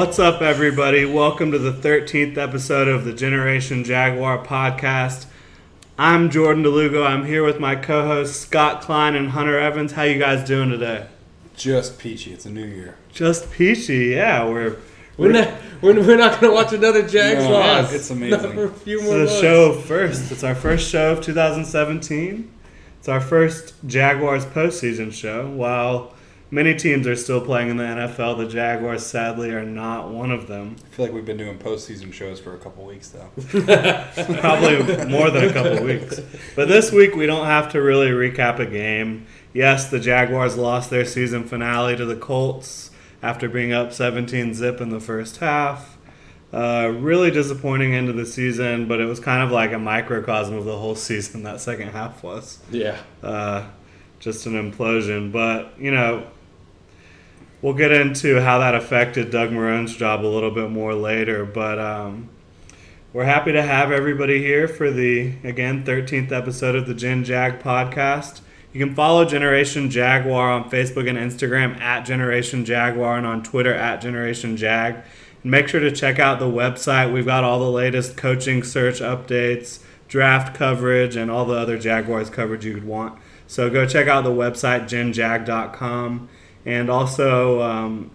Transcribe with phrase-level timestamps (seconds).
[0.00, 1.04] What's up, everybody?
[1.04, 5.26] Welcome to the 13th episode of the Generation Jaguar podcast.
[5.98, 7.06] I'm Jordan DeLugo.
[7.06, 9.92] I'm here with my co-hosts Scott Klein and Hunter Evans.
[9.92, 11.06] How you guys doing today?
[11.54, 12.32] Just peachy.
[12.32, 12.96] It's a new year.
[13.12, 14.06] Just peachy.
[14.06, 14.78] Yeah, we're
[15.18, 17.92] We're not, we're, we're not going to watch another Jags No, loss.
[17.92, 18.40] it's amazing.
[18.42, 19.38] Not for a few more a months.
[19.38, 20.32] show first.
[20.32, 22.50] It's our first show of 2017.
[22.98, 25.50] It's our first Jaguars postseason show.
[25.50, 26.14] While
[26.50, 30.46] many teams are still playing in the NFL, the Jaguars sadly are not one of
[30.46, 30.76] them.
[30.84, 33.30] I feel like we've been doing postseason shows for a couple weeks though.
[34.40, 36.20] Probably more than a couple weeks.
[36.56, 39.26] But this week we don't have to really recap a game.
[39.52, 42.90] Yes, the Jaguars lost their season finale to the Colts
[43.22, 45.98] after being up 17 zip in the first half.
[46.52, 50.56] Uh, really disappointing end of the season, but it was kind of like a microcosm
[50.56, 52.58] of the whole season that second half was.
[52.70, 52.98] Yeah.
[53.22, 53.68] Uh,
[54.18, 55.30] just an implosion.
[55.30, 56.26] But, you know,
[57.62, 61.44] we'll get into how that affected Doug Marrone's job a little bit more later.
[61.44, 62.28] But um,
[63.12, 67.60] we're happy to have everybody here for the, again, 13th episode of the Gen Jag
[67.60, 68.40] podcast.
[68.72, 73.74] You can follow Generation Jaguar on Facebook and Instagram at Generation Jaguar and on Twitter
[73.74, 75.02] at Generation Jag.
[75.42, 77.12] And make sure to check out the website.
[77.12, 82.30] We've got all the latest coaching search updates, draft coverage, and all the other Jaguars
[82.30, 83.18] coverage you could want.
[83.48, 86.28] So go check out the website, genjag.com.
[86.64, 88.10] And also um,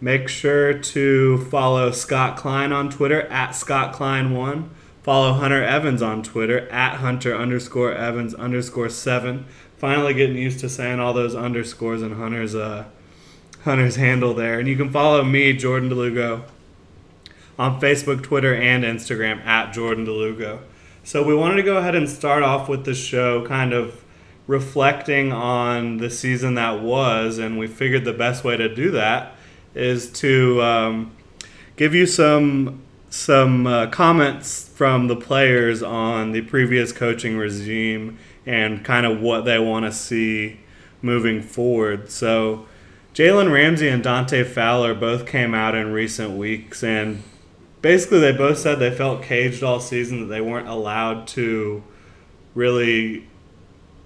[0.00, 4.68] make sure to follow Scott Klein on Twitter at Scott Klein1.
[5.02, 9.46] Follow Hunter Evans on Twitter at Hunter underscore Evans underscore seven.
[9.78, 12.84] Finally getting used to saying all those underscores in Hunter's uh,
[13.64, 14.58] Hunter's handle there.
[14.58, 16.42] And you can follow me, Jordan DeLugo,
[17.58, 20.60] on Facebook, Twitter, and Instagram at Jordan DeLugo.
[21.02, 23.99] So we wanted to go ahead and start off with the show kind of
[24.50, 29.32] reflecting on the season that was, and we figured the best way to do that
[29.76, 31.12] is to um,
[31.76, 38.84] give you some some uh, comments from the players on the previous coaching regime and
[38.84, 40.58] kind of what they want to see
[41.00, 42.10] moving forward.
[42.10, 42.66] So,
[43.14, 47.22] Jalen Ramsey and Dante Fowler both came out in recent weeks, and
[47.82, 51.84] basically they both said they felt caged all season, that they weren't allowed to
[52.54, 53.29] really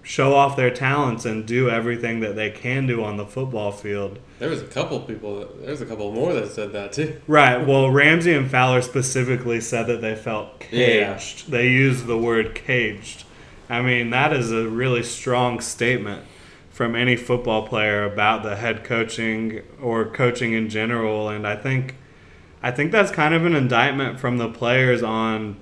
[0.04, 4.18] show off their talents and do everything that they can do on the football field.
[4.38, 7.20] There was a couple people, that, there was a couple more that said that too.
[7.26, 7.66] Right.
[7.66, 11.14] Well, Ramsey and Fowler specifically said that they felt Yeah.
[11.14, 11.50] caged.
[11.50, 13.24] They used the word caged.
[13.70, 16.22] I mean, that is a really strong statement
[16.70, 21.94] from any football player about the head coaching or coaching in general and I think
[22.62, 25.56] I think that's kind of an indictment from the players on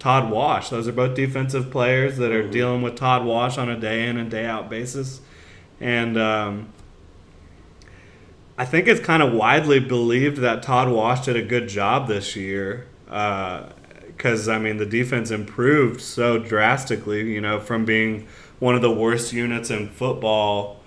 [0.00, 0.70] Todd Wash.
[0.70, 2.50] Those are both defensive players that are Mhm.
[2.50, 5.20] dealing with Todd Wash on a day in and day out basis.
[5.80, 6.66] And um,
[8.58, 12.34] I think it's kind of widely believed that Todd Wash did a good job this
[12.34, 12.86] year.
[13.06, 18.26] Because, I mean, the defense improved so drastically, you know, from being
[18.58, 20.80] one of the worst units in football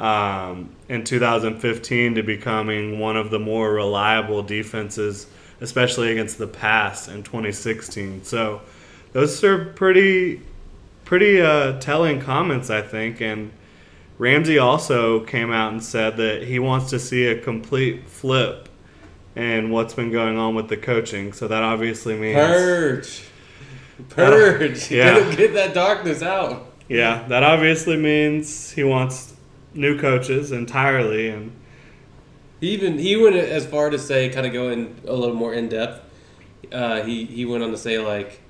[0.00, 5.26] um, in 2015 to becoming one of the more reliable defenses,
[5.60, 8.24] especially against the pass in 2016.
[8.24, 8.60] So,
[9.12, 10.42] those are pretty,
[11.04, 13.20] pretty uh, telling comments, I think.
[13.20, 13.52] And
[14.18, 18.68] Ramsey also came out and said that he wants to see a complete flip
[19.36, 21.32] in what's been going on with the coaching.
[21.32, 23.22] So that obviously means Purge.
[24.10, 24.90] Purge.
[24.90, 25.20] yeah.
[25.20, 26.72] Get, get that darkness out.
[26.88, 29.34] yeah, that obviously means he wants
[29.74, 31.52] new coaches entirely and
[32.60, 35.54] He even he went as far to say, kind of go in a little more
[35.54, 36.04] in depth.
[36.72, 38.40] Uh, he he went on to say like,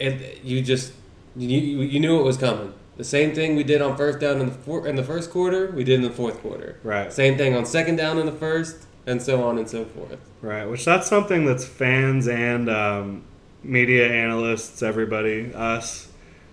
[0.00, 0.92] and you just
[1.36, 2.74] you you knew it was coming.
[2.96, 5.70] The same thing we did on first down in the four, in the first quarter,
[5.70, 6.78] we did in the fourth quarter.
[6.82, 7.12] right.
[7.12, 10.18] Same thing on second down in the first, and so on and so forth.
[10.40, 13.24] Right, which that's something that's fans and um,
[13.62, 16.08] media analysts, everybody, us,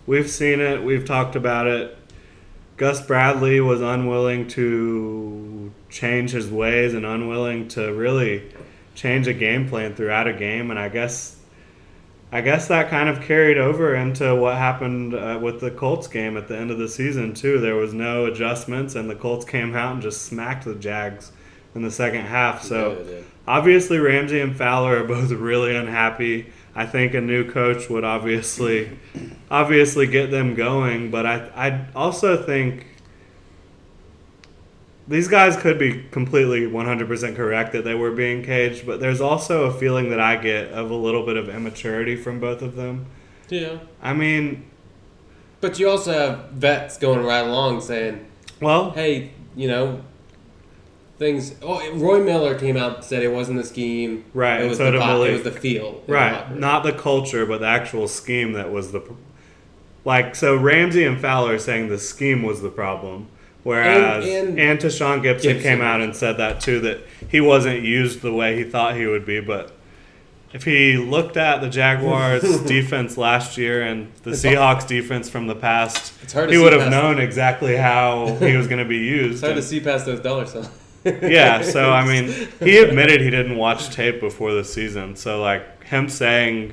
[0.05, 1.97] we've seen it, we've talked about it.
[2.75, 8.51] Gus Bradley was unwilling to change his ways and unwilling to really
[8.95, 11.37] change a game plan throughout a game, and I guess
[12.31, 16.35] I guess that kind of carried over into what happened uh, with the Colts game
[16.35, 17.59] at the end of the season too.
[17.59, 21.31] There was no adjustments, and the Colts came out and just smacked the Jags
[21.75, 22.63] in the second half.
[22.63, 23.25] So Yeah, did.
[23.47, 26.51] obviously Ramsey and Fowler are both really unhappy.
[26.75, 28.97] I think a new coach would obviously
[29.51, 32.87] obviously get them going, but I I also think
[35.07, 39.65] these guys could be completely 100% correct that they were being caged, but there's also
[39.65, 43.05] a feeling that I get of a little bit of immaturity from both of them.
[43.49, 43.79] Yeah.
[44.01, 44.65] I mean,
[45.61, 48.25] But you also have vets going right along saying,
[48.61, 50.01] well, hey, you know,
[51.17, 51.55] things.
[51.61, 54.25] Oh, Roy Miller came out and said it wasn't the scheme.
[54.33, 55.87] Right, It was, so the, did it was the feel.
[56.01, 59.03] in the Right, not the culture, but the actual scheme that was the
[60.05, 60.35] like.
[60.35, 63.27] So Ramsey and Fowler saying the scheme was the problem,
[63.63, 65.61] whereas And- and, and Tashaun Gipson, Gipson.
[65.61, 66.99] came out and said that too that
[67.29, 69.39] he wasn't used the way he thought he would be.
[69.39, 69.71] But
[70.53, 75.47] if he looked at the Jaguars' defense last year and the It's Seahawks' defense from
[75.47, 78.97] the past, It's hard he would have known exactly how he was going to be
[79.09, 79.43] It's used.
[79.43, 80.69] hard to see past those dollar signs.
[81.05, 82.31] yeah, so I mean,
[82.61, 85.15] he admitted he didn't watch tape before the season.
[85.17, 86.71] So like him saying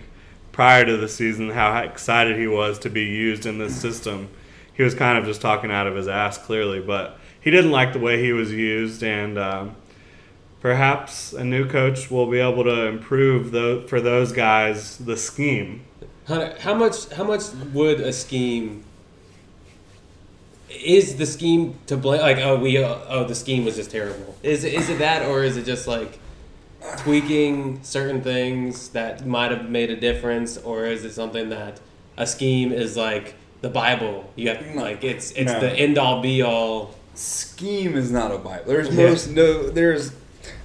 [0.53, 4.29] prior to the season how excited he was to be used in this system,
[4.75, 6.81] he was kind of just talking out of his ass clearly.
[6.81, 9.77] But he didn't like the way he was used, and um,
[10.61, 15.85] perhaps a new coach will be able to improve tho- for those guys the scheme.
[16.27, 17.09] How much?
[17.11, 18.85] How much would a scheme?
[20.69, 22.21] Is the scheme to blame?
[22.21, 24.37] Like, oh, we, uh, oh, the scheme was just terrible.
[24.43, 26.21] Is is it that, or is it just like
[26.99, 31.81] tweaking certain things that might have made a difference, or is it something that
[32.17, 34.31] a scheme is like the Bible?
[34.37, 34.83] You have No.
[34.83, 35.61] like it's it's No.
[35.61, 36.95] the end all be all.
[37.15, 38.65] scheme is not a bible.
[38.67, 39.09] There's Yeah.
[39.09, 40.12] most no there's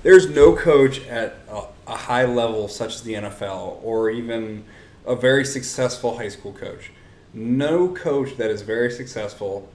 [0.04, 4.64] there's no coach at a, a high level such as the NFL or even
[5.06, 6.92] a very successful high school coach.
[7.34, 9.68] No coach that is very successful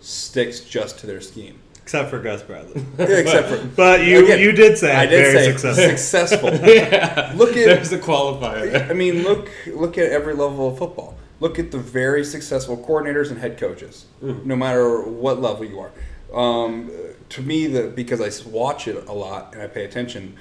[0.00, 1.58] sticks just to their scheme.
[1.82, 2.82] Except for Gus Bradley.
[2.98, 5.50] Except for But you Again, you did say I did very say
[5.96, 6.50] successful.
[6.50, 6.68] successful.
[6.74, 8.70] Yeah, Look at- there's a qualifier.
[8.70, 8.88] there.
[8.88, 11.16] I mean, look look at every level of football.
[11.40, 15.90] Look at the very successful coordinators and head coaches, no matter what level you are.
[16.38, 16.90] Um,
[17.30, 20.36] to me, the because I watch it a lot and I pay attention,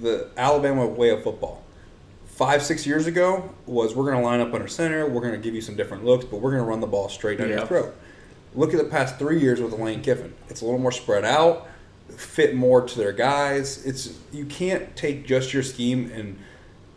[0.00, 1.62] the Alabama way of football.
[2.26, 5.38] Five six years ago was we're going to line up under center, we're going to
[5.40, 7.56] give you some different looks, but we're going to run the ball straight down Yeah.
[7.58, 7.94] your throat.
[8.54, 10.32] Look at the past three years with Lane Kiffin.
[10.48, 11.68] It's a little more spread out,
[12.16, 13.84] fit more to their guys.
[13.84, 16.38] It's you can't take just your scheme and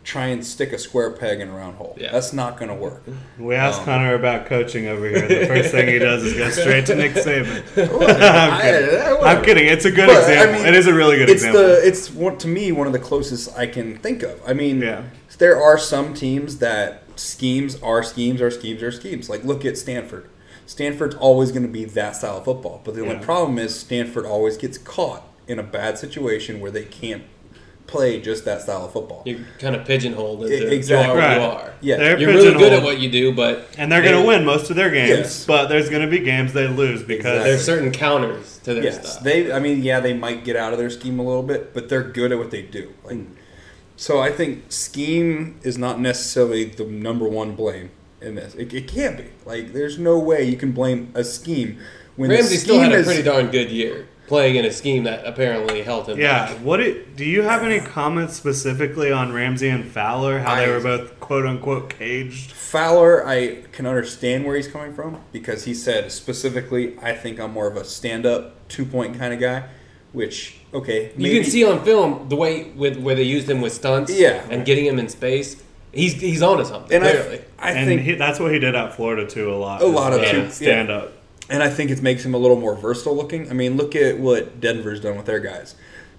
[0.04, 1.96] try and stick a square peg in a round hole.
[2.00, 2.10] Yeah.
[2.10, 3.02] That's not going to work.
[3.38, 5.28] We asked Um, Connor about coaching over here.
[5.28, 7.62] The first thing he does is go straight to Nick Saban.
[7.76, 9.00] I'm kidding.
[9.00, 9.66] I- I'm kidding.
[9.66, 10.54] It's a good But, I example.
[10.58, 11.62] mean, it is a really good it's example.
[11.62, 14.40] the it's one to me one of the closest I can think of.
[14.46, 15.02] I mean, Yeah.
[15.38, 19.28] there are some teams that schemes are schemes are schemes are schemes.
[19.30, 20.28] Like look at Stanford.
[20.66, 23.20] Stanford's always going to be that style of football, but the only Yeah.
[23.24, 27.22] problem is Stanford always gets caught in a bad situation where they can't
[27.92, 29.22] play just that style of football.
[29.24, 31.14] You're kind of pigeonholed into exactly.
[31.14, 31.74] you are what you are.
[31.82, 31.96] Yeah.
[31.98, 34.70] They're You're really good at what you do, but and they're going to win most
[34.70, 35.10] of their games.
[35.10, 35.46] Yes.
[35.46, 37.50] But there's going to be games they lose because Exactly.
[37.50, 39.22] There's certain counters to their Yes, stuff.
[39.22, 39.52] they.
[39.52, 42.02] I mean, yeah, they might get out of their scheme a little bit, but they're
[42.02, 42.92] good at what they do.
[43.04, 43.34] Like, mm.
[43.96, 47.90] so I think scheme is not necessarily the number one blame
[48.20, 48.54] in this.
[48.54, 49.26] It, it can't be.
[49.44, 51.78] Like, there's no way you can blame a scheme
[52.16, 55.02] when the Ramsey still had a is- pretty darn good year playing in a scheme
[55.04, 56.46] that apparently held him Yeah.
[56.46, 56.56] back.
[56.64, 60.38] What it, do you have any comments specifically on Ramsey and Fowler?
[60.38, 62.50] How they were both quote unquote caged?
[62.52, 67.52] Fowler, I can understand where he's coming from because he said specifically, I think I'm
[67.52, 69.64] more of a stand up, two point kind of guy,
[70.14, 71.12] which, okay.
[71.18, 74.46] You can see on film the way with where they used him with stunts Yeah.
[74.48, 75.62] and getting him in space.
[75.92, 76.90] He's he's onto something.
[76.90, 77.42] And clearly.
[77.58, 79.52] I, I and think he, that's what he did at Florida too.
[79.52, 79.82] A lot.
[79.82, 81.12] A lot of two- stand up.
[81.52, 83.50] And I think it makes him a little more versatile looking.
[83.50, 85.74] I mean, look at what Denver's done with their guys.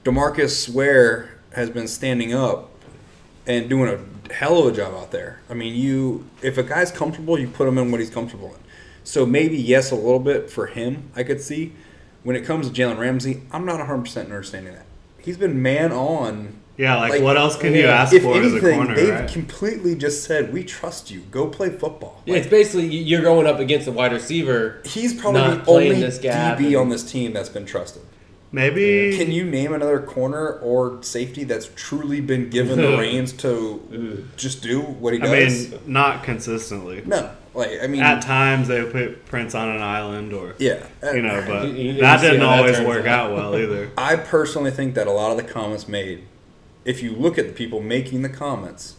[0.05, 2.69] Demarcus Ware has been standing up
[3.47, 5.41] and doing a hell of a job out there.
[5.49, 8.61] I mean, you if a guy's comfortable, you put him in what he's comfortable in.
[9.03, 11.73] So maybe yes, a little bit for him, I could see.
[12.21, 14.85] When it comes to Jalen Ramsey, I'm not 100 percent understanding that.
[15.17, 16.59] He's been man on.
[16.75, 18.95] Yeah, like, Like, what else can you ask If for as a anything, corner?
[18.95, 19.29] they've Right?
[19.31, 21.21] completely just said, "We trust you.
[21.29, 24.77] Go play football." yeah, it's basically you- you're going up against a wide receiver.
[24.83, 28.01] He's probably not the only this DB and- on this team that's been trusted.
[28.51, 34.23] Maybe Can you name another corner or safety that's truly been given the reins to
[34.37, 35.29] just do what he does?
[35.31, 35.35] I
[35.71, 37.01] mean, not consistently.
[37.05, 40.77] no, like I mean, At times they put Prince on an island, or yeah,
[41.13, 43.31] you know, but You- you- you that didn't how that always work out.
[43.31, 43.89] out well either.
[43.97, 46.19] I personally think that a lot of the comments made,
[46.85, 48.95] if you look at the people making the comments,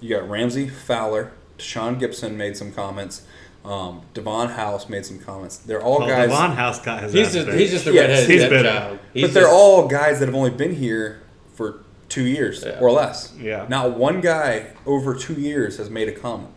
[0.00, 3.22] You got Ramsey, Fowler, Deshaun Gipson made some comments.
[3.66, 5.58] Um, Davon House made some comments.
[5.58, 7.58] They're all Well, guys, Davon House got his He's just beat.
[7.60, 8.58] he's just a Yes, redheaded he's bitter.
[8.60, 8.98] stepchild.
[9.12, 11.20] He's but they're all guys that have only been here
[11.54, 12.78] for two years Yeah.
[12.80, 13.34] or less.
[13.38, 13.66] Yeah.
[13.68, 16.48] Not one guy over two years has made a comment.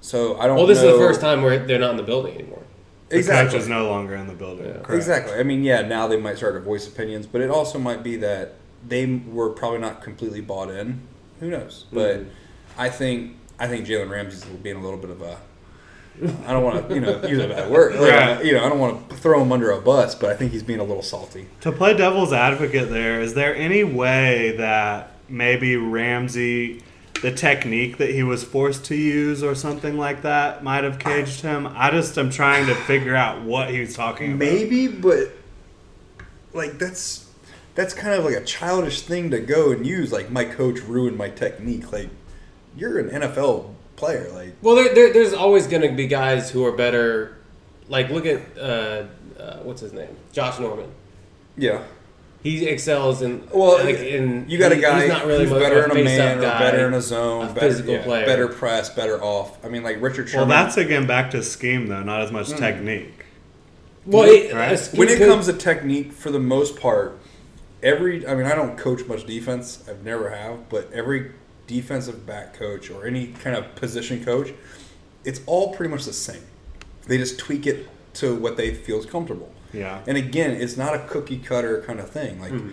[0.00, 0.56] So I don't.
[0.56, 2.62] Well, this is the first time where they're not in the building anymore.
[3.08, 3.50] the Exactly.
[3.52, 4.66] coach is no longer in the building.
[4.66, 4.94] Yeah.
[4.94, 5.34] Exactly.
[5.38, 8.16] I mean, yeah, now they might start to voice opinions, but it also might be
[8.16, 8.54] that
[8.86, 11.00] they were probably not completely bought in.
[11.40, 11.86] Who knows?
[11.92, 12.26] But Mhm.
[12.78, 15.36] I think I think Jalen Ramsey's being a little bit of a.
[16.46, 17.94] I don't want to, you know, use a bad word.
[17.94, 18.44] Like, Right.
[18.44, 20.62] You know, I don't want to throw him under a bus, but I think he's
[20.62, 21.46] being a little salty.
[21.62, 26.82] To play devil's advocate there, is there any way that maybe Ramsey,
[27.22, 31.40] the technique that he was forced to use or something like that, might have caged
[31.42, 31.68] him?
[31.74, 34.38] I just am trying to figure out what he was talking about.
[34.40, 35.30] Maybe, but
[36.52, 37.23] like that's
[37.74, 40.12] that's kind of like a childish thing to go and use.
[40.12, 41.92] Like my coach ruined my technique.
[41.92, 42.10] Like
[42.76, 44.30] you're an NFL player.
[44.32, 47.36] Like Well, there, there, there's always going to be guys who are better.
[47.88, 49.04] Like, look at uh,
[49.38, 50.90] uh, what's his name, Josh Norman.
[51.56, 51.82] yeah.
[52.42, 53.48] He excels in.
[53.54, 56.38] Well, like, in you got a guy he's not really who's better in a man
[56.38, 58.26] or guy, better in a zone, a better, physical yeah, player.
[58.26, 59.64] better press, better off.
[59.64, 60.48] I mean, like Richard Sherman.
[60.50, 62.58] Well, that's again back to scheme though, not as much Hmm.
[62.58, 63.24] technique.
[64.04, 64.72] Well, it, Right.
[64.78, 67.18] a when it comes to technique, for the most part,
[67.84, 69.84] every I mean, I don't coach much defense.
[69.88, 71.30] I've never have, but every
[71.68, 74.52] defensive back coach or any kind of position coach,
[75.24, 76.42] it's all pretty much the same.
[77.06, 79.52] They just tweak it to what they feel is comfortable.
[79.72, 80.00] Yeah.
[80.06, 82.40] And again, it's not a cookie cutter kind of thing.
[82.40, 82.72] Like, Mhm.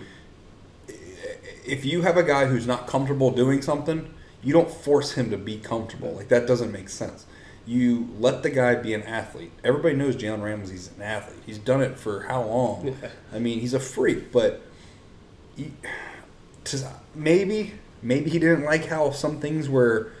[1.64, 5.36] if you have a guy who's not comfortable doing something, you don't force him to
[5.38, 6.12] be comfortable.
[6.12, 7.26] Like that doesn't make sense.
[7.64, 9.52] You let the guy be an athlete.
[9.62, 11.38] Everybody knows Jalen Ramsey's an athlete.
[11.46, 12.96] He's done it for how long?
[13.32, 14.62] I mean, he's a freak, but
[17.14, 20.12] maybe maybe he didn't like how some things were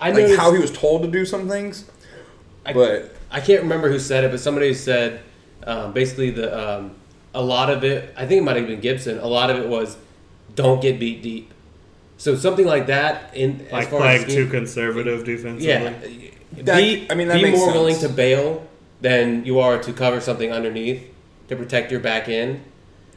[0.00, 1.84] I like noticed- how he was told to do some things.
[2.64, 5.20] I- but I can't remember who said it, but somebody said
[5.64, 6.92] um, basically the um,
[7.34, 8.12] a lot of it.
[8.16, 9.22] I think it might have been Gipson.
[9.22, 9.96] A lot of it was
[10.54, 11.52] don't get beat deep.
[12.18, 15.66] So something like that in Like as far playing as too conservative defensively.
[15.66, 16.62] yeah.
[16.62, 18.66] That- be, I mean, that be makes more willing to bail
[19.00, 21.04] than you are to cover something underneath
[21.48, 22.60] to protect your back end,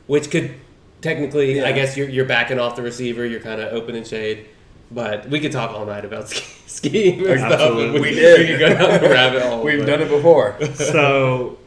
[0.07, 0.53] which could
[1.01, 3.25] technically, I guess, you're, you're backing off the receiver.
[3.25, 4.47] You're kind of open and shade.
[4.91, 7.53] But we could talk all night about ski- skiing and stuff.
[7.53, 8.01] Absolutely.
[8.01, 8.39] We did.
[8.39, 9.63] We could go down the rabbit hole.
[9.63, 10.57] we've but- done it before.
[10.73, 11.59] so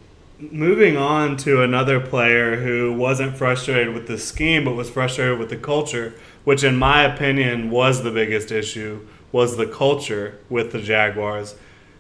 [0.51, 5.51] moving on to another player who wasn't frustrated with the scheme but was frustrated with
[5.51, 10.81] the culture which in my opinion was the biggest issue was the culture with the
[10.81, 11.55] jaguars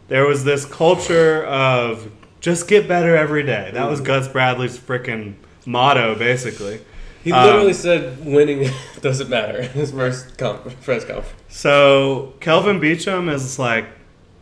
[0.08, 2.10] there was this culture of
[2.40, 4.08] just get better every day that was mm-hmm.
[4.08, 5.34] gus bradley's freaking
[5.64, 6.80] motto basically
[7.22, 11.32] He Um, literally said winning doesn't matter in his first press conference.
[11.48, 13.86] So Kelvin Beachum is like,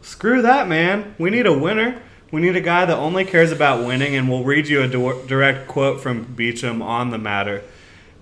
[0.02, 1.14] screw that, man.
[1.18, 2.00] We need a winner.
[2.32, 5.26] We need a guy that only cares about winning, and we'll read you a dir-
[5.26, 7.62] direct quote from Beachum on the matter.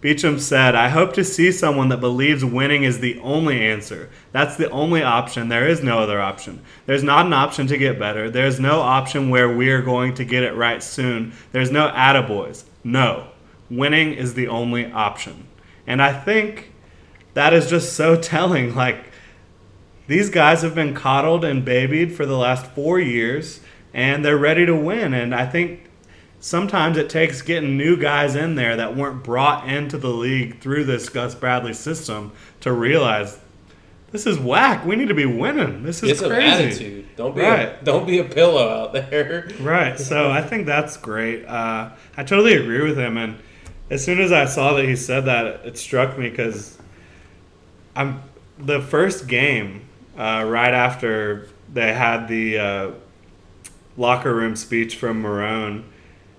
[0.00, 4.08] Beachum said, I hope to see someone that believes winning is the only answer.
[4.30, 5.48] That's the only option.
[5.48, 6.62] There is no other option.
[6.86, 8.30] There's not an option to get better.
[8.30, 11.32] There's no option where we are going to get it right soon.
[11.50, 12.62] There's no attaboys.
[12.84, 13.26] No.
[13.70, 15.46] Winning is the only option.
[15.86, 16.72] And I think
[17.34, 18.74] that is just so telling.
[18.74, 19.06] Like,
[20.06, 23.60] these guys have been coddled and babied for the last four years,
[23.92, 25.12] and they're ready to win.
[25.12, 25.90] And I think
[26.40, 30.84] sometimes it takes getting new guys in there that weren't brought into the league through
[30.84, 33.38] this Gus Bradley system to realize
[34.10, 34.86] this is whack.
[34.86, 35.82] We need to be winning.
[35.82, 36.64] This is It's an crazy.
[36.64, 37.16] attitude.
[37.16, 39.50] Don't be a, don't be a pillow out there.
[39.60, 39.98] Right.
[39.98, 41.44] So I think that's great.
[41.44, 43.18] Uh, I totally agree with him.
[43.18, 43.36] And
[43.90, 46.78] as soon as I saw that he said that, it struck me because
[47.96, 48.22] I'm
[48.58, 49.82] the first game
[50.16, 52.90] uh, right after they had the uh,
[53.96, 55.84] locker room speech from Marrone,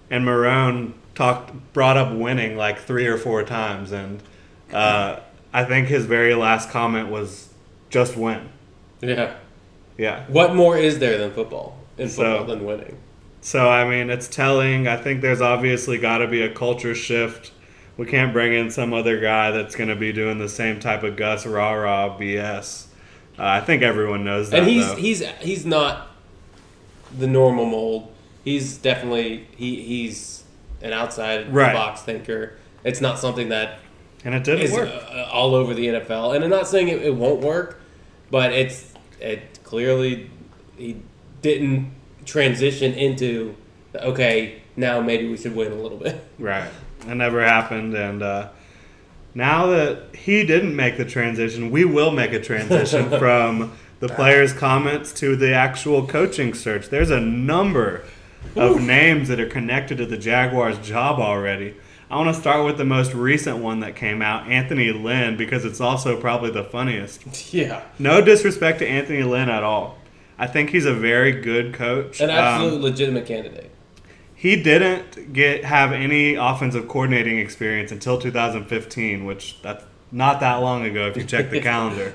[0.10, 4.22] and Marrone talked brought up winning like three or four times, and
[4.74, 5.20] uh,
[5.54, 7.54] I think his very last comment was
[7.90, 8.50] just win.
[9.02, 9.36] Yeah.
[9.98, 10.24] Yeah.
[10.28, 12.98] What more is there than football in So- football than winning?
[13.42, 14.88] So I mean, it's telling.
[14.88, 17.52] I think there's obviously got to be a culture shift.
[17.98, 21.04] We can't bring in some other guy that's going to be doing the same type
[21.04, 22.86] of Gus rah rah BS.
[23.38, 24.60] Uh, I think everyone knows that.
[24.62, 24.96] And he's though.
[24.96, 26.08] he's he's not
[27.18, 28.14] the normal mold.
[28.44, 30.44] He's definitely he he's
[30.82, 31.74] an outside Right.
[31.74, 32.54] box thinker.
[32.84, 33.80] It's not something that
[34.26, 34.90] and it didn't is work.
[34.90, 36.36] uh, all over the NFL.
[36.36, 37.80] And I'm not saying it, it won't work,
[38.32, 40.30] but it's it clearly
[40.78, 41.02] he
[41.42, 41.92] didn't
[42.30, 43.56] transition into
[43.96, 46.24] okay now maybe we should win a little bit.
[46.40, 46.70] Right.
[47.08, 48.50] It never happened, and uh,
[49.34, 54.54] now that he didn't make the transition, we will make a transition from the players'
[54.54, 56.90] comments to the actual coaching search.
[56.90, 58.04] There's a number
[58.56, 61.76] of names that are connected to the Jaguars' job already.
[62.12, 65.64] I want to start with the most recent one that came out, Anthony Lynn, because
[65.64, 67.54] it's also probably the funniest.
[67.54, 69.99] Yeah, No disrespect to Anthony Lynn at all.
[70.40, 72.22] I think he's a very good coach.
[72.22, 73.70] an Um, absolute legitimate candidate.
[74.36, 80.86] he didn't get have any offensive coordinating experience until 2015, which that's not that long
[80.86, 82.14] ago if you check the calendar.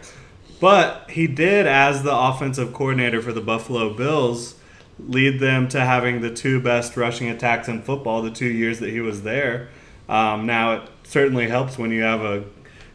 [0.60, 4.54] But he did, as the offensive coordinator for the Buffalo Bills,
[4.98, 8.90] lead them to having the two best rushing attacks in football the two years that
[8.90, 9.68] he was there.
[10.08, 12.44] Um, now it certainly helps when you have a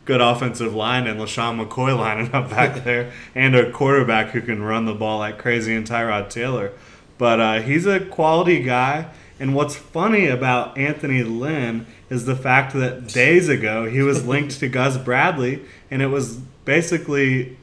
[0.10, 4.64] good offensive line and LeSean McCoy lining up back there, and a quarterback who can
[4.64, 6.72] run the ball like crazy and Tyrod Taylor.
[7.20, 9.12] But uh, he's a quality guy.
[9.40, 14.60] And what's funny about Anthony Lynn is the fact that days ago he was linked
[14.62, 15.62] to Gus Bradley,
[15.92, 17.56] and it was basically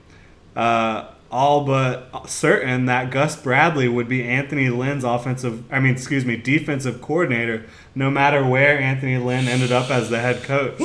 [0.54, 6.24] uh, all but certain that Gus Bradley would be Anthony Lynn's offensive, I mean, excuse
[6.24, 10.78] me, defensive coordinator, no matter where Anthony Lynn ended up as the head coach,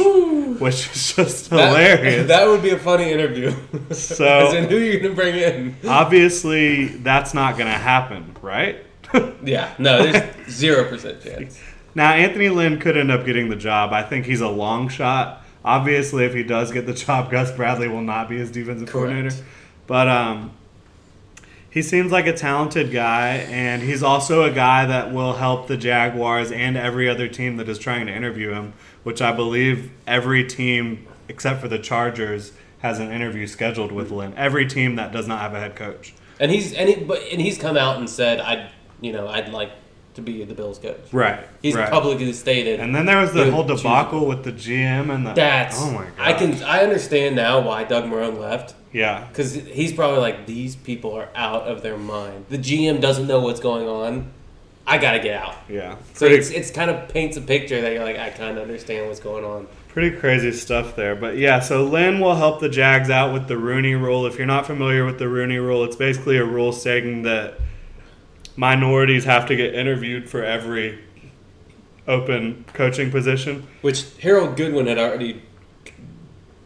[0.60, 2.28] which is just That- hilarious.
[2.28, 3.54] That, would be a funny interview.
[3.92, 5.76] So- As in, who are you going to bring in?
[5.88, 8.86] Obviously, that's not going to happen, right?
[9.44, 11.60] Yeah, no, there's zero percent chance.
[11.96, 13.92] Now, Anthony Lynn could end up getting the job.
[13.92, 15.44] I think he's a long shot.
[15.66, 19.12] Obviously, if he does get the job, Gus Bradley will not be his defensive Correct.
[19.14, 19.36] coordinator.
[19.92, 20.52] But um,
[21.70, 25.76] he seems like a talented guy, and he's also a guy that will help the
[25.76, 28.72] Jaguars and every other team that is trying to interview him,
[29.04, 34.34] which I believe every team except for the Chargers has an interview scheduled with Lynn.
[34.38, 36.14] Every team that does not have a head coach.
[36.40, 38.72] And he's and he, but and he's come out and said, I,
[39.02, 39.74] you know, I'd like
[40.16, 41.00] to be the Bills coach.
[41.12, 41.46] Right.
[41.62, 41.90] He's right.
[41.90, 42.80] publicly stated.
[42.80, 45.34] And then there was the whole debacle with the GM and the.
[45.34, 46.14] That's Oh my god.
[46.20, 49.26] I can I understand now why Doug Marrone left Yeah.
[49.30, 52.46] because he's probably like these people are out of their mind.
[52.50, 54.32] The GM doesn't know what's going on.
[54.86, 55.56] I gotta get out.
[55.70, 55.96] Yeah.
[56.14, 58.64] So Pretty, it's it's kind of paints a picture that you're like I kind of
[58.64, 59.68] understand what's going on.
[59.90, 61.16] pretty crazy stuff there.
[61.16, 64.26] But yeah, so Lynn will help the Jags out with the Rooney rule.
[64.26, 67.56] If you're not familiar with the Rooney rule, it's basically a rule saying that
[68.56, 71.00] minorities have to get interviewed for every
[72.08, 73.68] open coaching position.
[73.82, 75.42] Which Harold Goodwin had already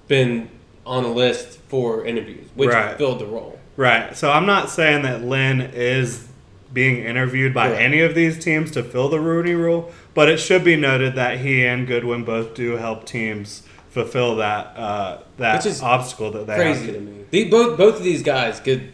[0.07, 0.49] been
[0.85, 2.97] on a list for interviews, which Right.
[2.97, 3.59] filled the role.
[3.75, 4.15] Right.
[4.15, 6.27] So I'm not saying that Lynn is
[6.73, 7.81] being interviewed by Correct.
[7.81, 11.39] any of these teams to fill the Rooney rule, but it should be noted that
[11.39, 16.85] he and Goodwin both do help teams fulfill that uh, that obstacle that they Crazy
[16.87, 16.95] have.
[16.95, 17.13] to me.
[17.31, 18.91] The, both both of these guys could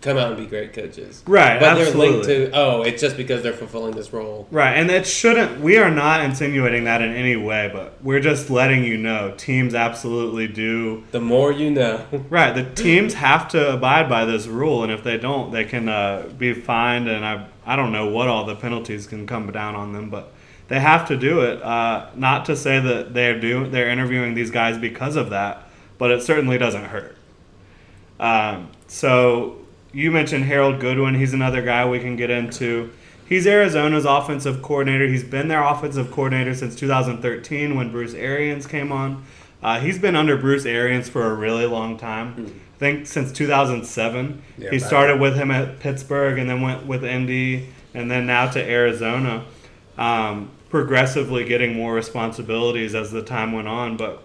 [0.00, 3.42] come out and be great coaches, Right, But they're linked to oh, it's just because
[3.42, 4.48] they're fulfilling this role.
[4.50, 5.60] Right, and it shouldn't.
[5.60, 9.74] We are not insinuating that in any way, but we're just letting you know teams
[9.74, 11.04] absolutely do.
[11.10, 12.06] The more you know.
[12.30, 15.88] Right, the teams have to abide by this rule, and if they don't, they can
[15.88, 17.08] uh, be fined.
[17.08, 20.32] And I, I don't know what all the penalties can come down on them, but
[20.68, 21.60] they have to do it.
[21.62, 26.12] Uh, not to say that they're doing, they're interviewing these guys because of that, but
[26.12, 27.16] it certainly doesn't hurt.
[28.20, 29.59] Um, so
[29.92, 31.14] you mentioned Harold Goodwin.
[31.14, 32.92] He's another guy we can get into.
[33.28, 35.06] He's Arizona's offensive coordinator.
[35.06, 39.24] He's been their offensive coordinator since 2013 when Bruce Arians came on.
[39.62, 42.34] Uh, he's been under Bruce Arians for a really long time.
[42.76, 44.42] I think since 2007.
[44.58, 48.50] Yeah, he started with him at Pittsburgh and then went with Indy and then now
[48.50, 49.44] to Arizona.
[49.98, 53.96] Um, progressively getting more responsibilities as the time went on.
[53.96, 54.22] But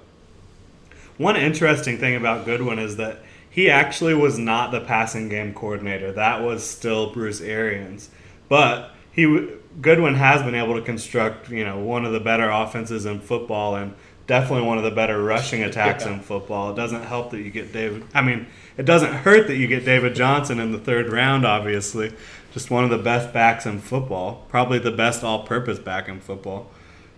[1.17, 3.19] one interesting thing about Goodwin is that
[3.55, 6.11] he actually was not the passing game coordinator.
[6.11, 8.09] That was still Bruce Arians.
[8.49, 9.47] But he
[9.79, 13.77] Goodwin has been able to construct, you know, one of the better offenses in football
[13.77, 13.93] and
[14.27, 16.73] definitely one of the better rushing attacks in football.
[16.73, 19.85] It doesn't help that you get David I mean, it doesn't hurt that you get
[19.85, 22.11] David Johnson in the third round obviously.
[22.51, 26.69] Just one of the best backs in football, probably the best all-purpose back in football.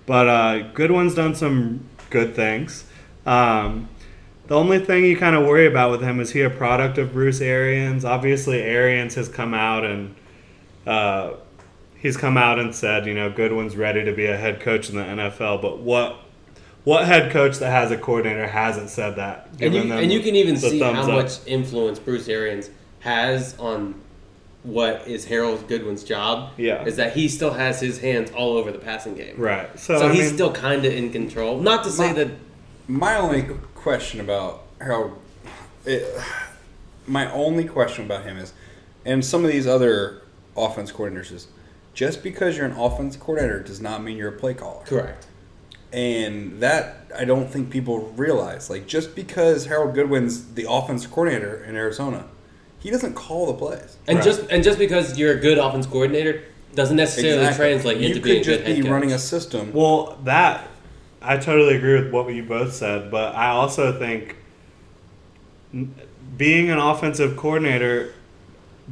[0.05, 2.85] But uh, Goodwin's done some good things.
[3.25, 3.89] Um,
[4.47, 7.13] the only thing you kind of worry about with him is he a product of
[7.13, 8.05] Bruce Arians.
[8.05, 10.15] Obviously, Arians has come out and
[10.85, 11.33] uh,
[11.95, 14.95] he's come out and said, you know, Goodwin's ready to be a head coach in
[14.95, 15.61] the NFL.
[15.61, 16.17] But what
[16.83, 19.49] what head coach that has a coordinator hasn't said that?
[19.59, 21.07] And you, them and you can even see how up.
[21.07, 22.69] much influence Bruce Arians
[23.01, 23.95] has on
[24.63, 26.51] what is Harold Goodwin's job.
[26.57, 26.85] Yeah.
[26.85, 29.35] Is that he still has his hands all over the passing game.
[29.37, 29.67] right.
[29.79, 31.59] So, So he's mean, still kind of in control.
[31.59, 32.27] Not to say My- that
[32.87, 33.45] My only
[33.87, 35.17] question about Harold,
[35.85, 36.03] it,
[37.05, 38.51] my only question about him is,
[39.05, 40.23] and some of these other
[40.57, 41.47] offense coordinators is,
[41.93, 44.83] just because you're an offense coordinator does not mean you're a play caller.
[44.83, 45.27] correct.
[45.93, 48.69] And that I don't think people realize.
[48.69, 52.25] Like just because Harold Goodwin's the offense coordinator in Arizona,
[52.79, 53.95] he doesn't call the plays.
[54.05, 54.25] And Right.
[54.25, 56.43] just and just because you're a good offense coordinator
[56.75, 57.57] doesn't necessarily Exactly.
[57.69, 58.91] translate you into could being a just good head be coach.
[58.91, 59.71] running a system.
[59.73, 60.67] Well, that
[61.21, 64.35] I totally agree with what you both said, but I also think
[66.37, 68.13] being an offensive coordinator,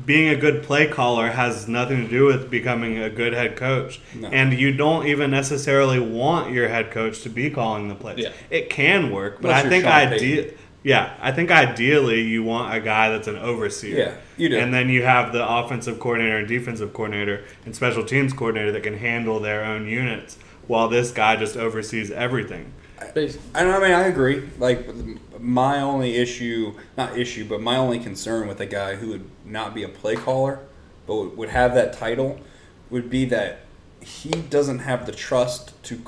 [0.06, 4.02] being a good play caller has nothing to do with becoming a good head coach.
[4.14, 4.28] No.
[4.28, 8.20] And you don't even necessarily want your head coach to be calling the plays.
[8.20, 8.34] Yeah.
[8.50, 10.58] It can work, but Unless I think Sean idea Payton.
[10.84, 13.98] yeah, I think ideally you want a guy that's an overseer.
[13.98, 14.58] Yeah, you do.
[14.58, 18.84] And then you have the offensive coordinator and defensive coordinator and special teams coordinator that
[18.84, 22.72] can handle their own units, while this guy just oversees everything.
[23.14, 24.44] Bas- And I mean, I agree.
[24.58, 24.88] Like,
[25.40, 29.74] my only issue, not issue, but my only concern with a guy who would not
[29.76, 30.60] be a play caller,
[31.06, 32.40] but would- would have that title,
[32.90, 33.60] would be that
[34.00, 36.02] he doesn't have the trust to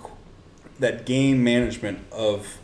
[0.80, 2.58] that game management of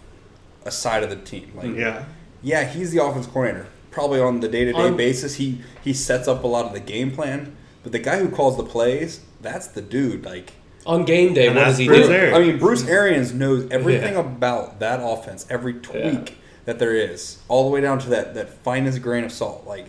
[0.65, 1.51] a side of the team.
[1.55, 2.03] Like, mm, Yeah.
[2.41, 3.67] yeah, he's the offense coordinator.
[3.91, 6.79] Probably on the day to day basis, he he sets up a lot of the
[6.79, 7.55] game plan.
[7.83, 10.23] But the guy who calls the plays, that's the dude.
[10.25, 10.53] Like,
[10.85, 12.13] On game day, And what does he Bruce do?
[12.13, 12.37] Arians.
[12.37, 14.19] I mean, Bruce Arians knows everything Yeah.
[14.19, 16.35] about that offense, every tweak Yeah.
[16.65, 19.63] that there is, all the way down to that that finest grain of salt.
[19.65, 19.87] Like,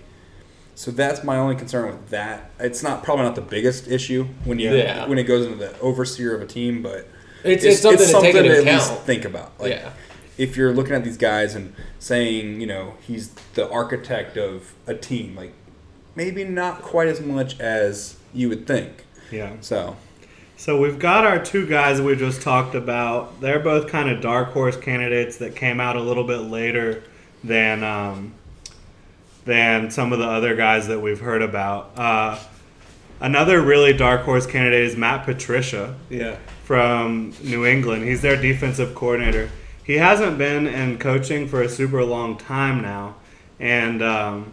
[0.76, 2.50] so that's my only concern with that.
[2.60, 5.06] It's not probably not the biggest issue when you Yeah.
[5.08, 7.08] when it goes into the overseer of a team, but
[7.42, 8.66] It's, it's, something to take into at account.
[8.90, 9.52] least think about.
[9.58, 9.90] Like, yeah.
[10.38, 14.94] if you're looking at these guys and saying, you know, he's the architect of a
[14.94, 15.52] team, like
[16.16, 19.04] maybe not quite as much as you would think.
[19.30, 19.50] Yeah.
[19.60, 19.96] So
[20.64, 23.38] So we've got our two guys we just talked about.
[23.42, 27.02] They're both kind of dark horse candidates that came out a little bit later
[27.44, 28.32] than um,
[29.44, 31.90] than some of the other guys that we've heard about.
[31.98, 32.38] Uh,
[33.20, 36.36] another really dark horse candidate is Matt Patricia Yeah.
[36.62, 38.04] from New England.
[38.04, 39.50] He's their defensive coordinator.
[39.84, 43.16] He hasn't been in coaching for a super long time now,
[43.60, 44.52] and um,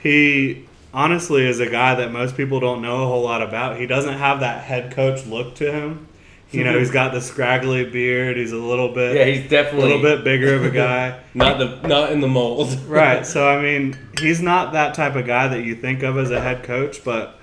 [0.00, 3.78] he honestly is a guy that most people don't know a whole lot about.
[3.78, 6.08] He doesn't have that head coach look to him.
[6.52, 8.36] You know, he's got the scraggly beard.
[8.36, 11.18] He's a little bit, Yeah, he's definitely a little bit bigger of a guy.
[11.34, 12.78] not the not in the mold.
[12.86, 13.26] Right.
[13.26, 16.40] So I mean, he's not that type of guy that you think of as a
[16.40, 17.40] head coach, but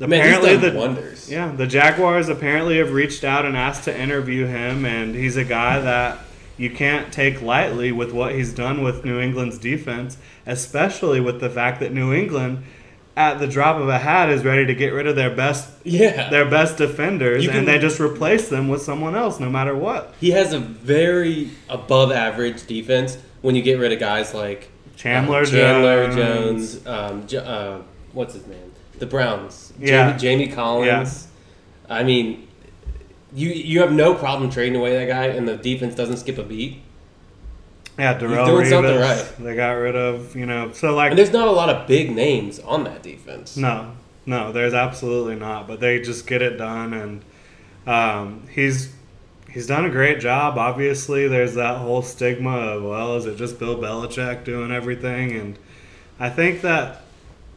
[0.00, 1.30] apparently the wonders.
[1.30, 5.44] yeah the Jaguars apparently have reached out and asked to interview him, and he's a
[5.44, 6.20] guy that
[6.56, 10.16] you can't take lightly with what he's done with New England's defense,
[10.46, 12.64] especially with the fact that New England.
[13.18, 16.28] At the drop of a hat, is ready to get rid of their best Yeah.
[16.28, 20.12] their best defenders, can- and they just replace them with someone else, no matter what.
[20.20, 25.40] He has a very above average defense when you get rid of guys like Chandler,
[25.40, 27.76] uh, Chandler Jones, Jones, um, uh,
[28.12, 28.58] what's his name?
[28.98, 29.72] The Browns.
[29.80, 30.08] Yeah.
[30.18, 31.28] Jamie, Jamie Collins.
[31.88, 32.45] I mean,
[33.34, 36.42] you you have no problem trading away that guy, and the defense doesn't skip a
[36.42, 36.80] beat.
[37.98, 39.32] Yeah, Darrell doing something right.
[39.38, 42.14] They got rid of, you know, so like And there's not a lot of big
[42.14, 43.56] names on that defense.
[43.56, 43.92] no,
[44.26, 45.66] no, there's absolutely not.
[45.66, 47.24] But they just get it done, and
[47.86, 48.92] um, he's
[49.50, 50.58] he's done a great job.
[50.58, 55.32] Obviously, there's that whole stigma of well, is it just Bill Belichick doing everything?
[55.32, 55.58] And
[56.20, 57.02] I think that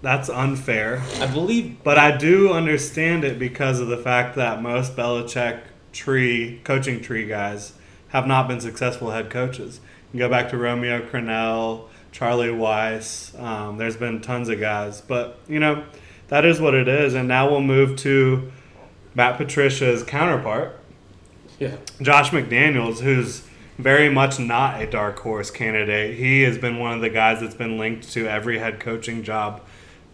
[0.02, 1.02] that's unfair.
[1.20, 6.62] I believe But I do understand it because of the fact that most Belichick tree
[6.64, 7.74] coaching tree guys
[8.10, 9.82] have not been successful head coaches.
[10.14, 13.40] You go back to Romeo Crennel, Charlie Weis.
[13.40, 15.84] Um, there's been tons of guys, but you know
[16.30, 17.14] that is what it is.
[17.14, 18.52] And now we'll move to
[19.16, 20.80] Matt Patricia's counterpart,
[21.60, 21.76] yeah.
[22.02, 23.44] Josh McDaniels, who's
[23.78, 26.18] very much not a dark horse candidate.
[26.18, 29.62] He has been one of the guys that's been linked to every head coaching job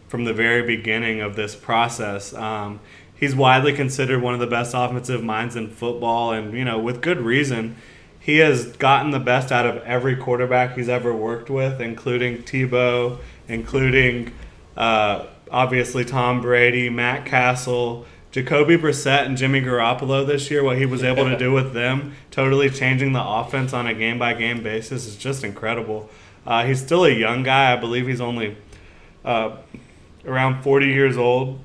[0.07, 2.33] from the very beginning of this process.
[2.33, 2.79] Um,
[3.15, 7.01] he's widely considered one of the best offensive minds in football, and you know, with
[7.01, 7.75] good reason.
[8.19, 13.19] He has gotten the best out of every quarterback he's ever worked with, including Tebow,
[13.47, 14.31] including
[14.75, 20.63] uh, obviously Tom Brady, Matt Cassel, Jacoby Brissett, and Jimmy Garoppolo this year.
[20.63, 24.17] What he was able to do with them, totally changing the offense on a game
[24.17, 26.09] by game basis, is just incredible.
[26.47, 27.73] Uh, he's still a young guy.
[27.73, 28.57] I believe he's only
[29.23, 29.57] uh,
[30.25, 31.59] around 40 years old.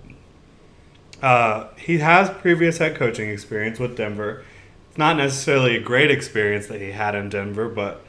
[1.22, 4.42] Uh, he has previous head coaching experience with Denver.
[4.88, 8.04] It's not necessarily a great experience that he had in Denver, but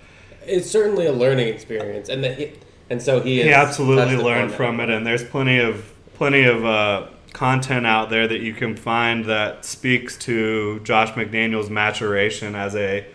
[0.45, 2.53] It's certainly a learning experience, and that he,
[2.89, 4.89] and so he he absolutely learned from it.
[4.89, 9.65] And there's plenty of plenty of uh, content out there that you can find that
[9.65, 13.05] speaks to Josh McDaniel's maturation as a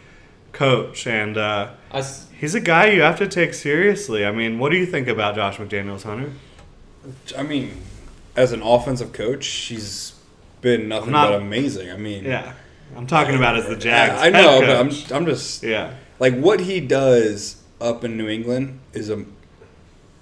[0.52, 1.06] coach.
[1.06, 4.24] And uh, I s- he's a guy you have to take seriously.
[4.26, 6.32] I mean, what do you think about Josh McDaniel's, Hunter?
[7.36, 7.82] I mean,
[8.34, 10.14] as an offensive coach, he's
[10.60, 11.90] been nothing Not- but amazing.
[11.90, 12.52] I mean, Yeah,
[12.96, 14.20] I'm talking about as the Jags.
[14.20, 14.90] I know, but I'm.
[15.14, 15.94] I'm just yeah.
[16.18, 19.24] like what he does up in New England is a.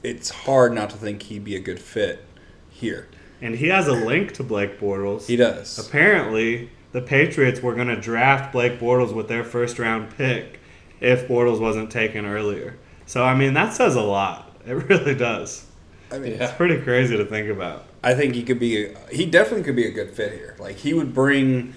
[0.02, 2.24] It's hard not to think he'd be a good fit
[2.70, 3.08] here.
[3.40, 5.26] And he has a link to Blake Bortles.
[5.26, 5.78] He does.
[5.78, 10.60] Apparently, the Patriots were going to draft Blake Bortles with their first round pick
[11.00, 12.76] if Bortles wasn't taken earlier.
[13.06, 14.56] So, I mean, that says a lot.
[14.66, 15.66] It really does.
[16.14, 16.44] I mean, Yeah.
[16.44, 17.86] It's pretty crazy to think about.
[18.02, 18.94] I think he could be.
[19.10, 20.56] He definitely could be a good fit here.
[20.58, 21.74] Like he would bring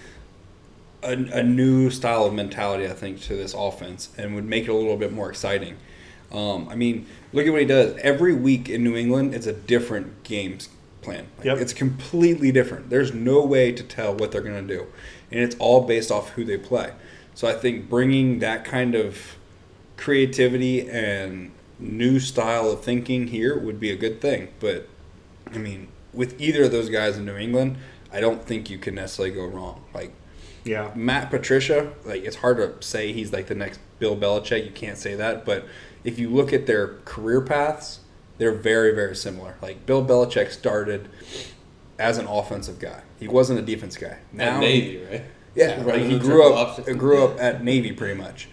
[1.04, 4.70] a, a new style of mentality, I think, to this offense, and would make it
[4.70, 5.78] a little bit more exciting.
[6.32, 7.96] Um, I mean, look at what he does.
[8.02, 10.58] Every week in New England, it's a different game
[11.02, 11.28] plan.
[11.38, 11.58] Like, Yep.
[11.60, 12.90] It's completely different.
[12.90, 14.88] There's no way to tell what they're going to do,
[15.32, 16.92] and it's all based off who they play.
[17.34, 19.38] So I think bringing that kind of
[19.96, 24.50] creativity and new style of thinking here would be a good thing.
[24.60, 24.88] But
[25.54, 27.78] I mean, with either of those guys in New England,
[28.12, 29.84] I don't think you can necessarily go wrong.
[29.94, 30.14] Like
[30.64, 30.92] Yeah.
[30.96, 34.66] Matt Patricia, like it's hard to say he's like the next Bill Belichick.
[34.66, 35.66] You can't say that, but
[36.04, 38.00] if you look at their career paths,
[38.38, 39.56] they're very very similar.
[39.62, 41.10] Like Bill Belichick started
[42.00, 43.02] as an offensive guy.
[43.20, 44.18] He wasn't a defense guy.
[44.38, 45.24] At Navy, right?
[45.56, 46.98] Yeah, Running like he grew up option.
[46.98, 48.48] grew up at Navy pretty much.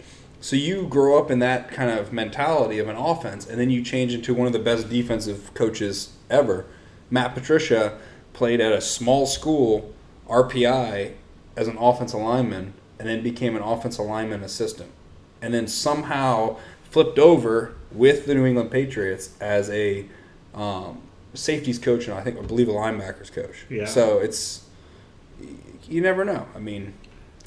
[0.45, 3.83] So you grow up in that kind of mentality of an offense, and then you
[3.83, 6.67] change into one of the best defensive coaches ever.
[7.09, 7.99] Matt Patricia
[8.35, 9.95] played at a small school,
[10.29, 11.15] RPI,
[11.57, 14.91] as an offensive lineman, and then became an offensive lineman assistant,
[15.41, 16.59] and then somehow
[16.91, 20.05] flipped over with the New England Patriots as a
[20.55, 21.01] um,
[21.33, 23.65] safeties coach and I think I believe a linebackers coach.
[23.71, 23.87] Yeah.
[23.87, 24.67] So it's
[25.89, 26.47] you never know.
[26.55, 26.93] I mean,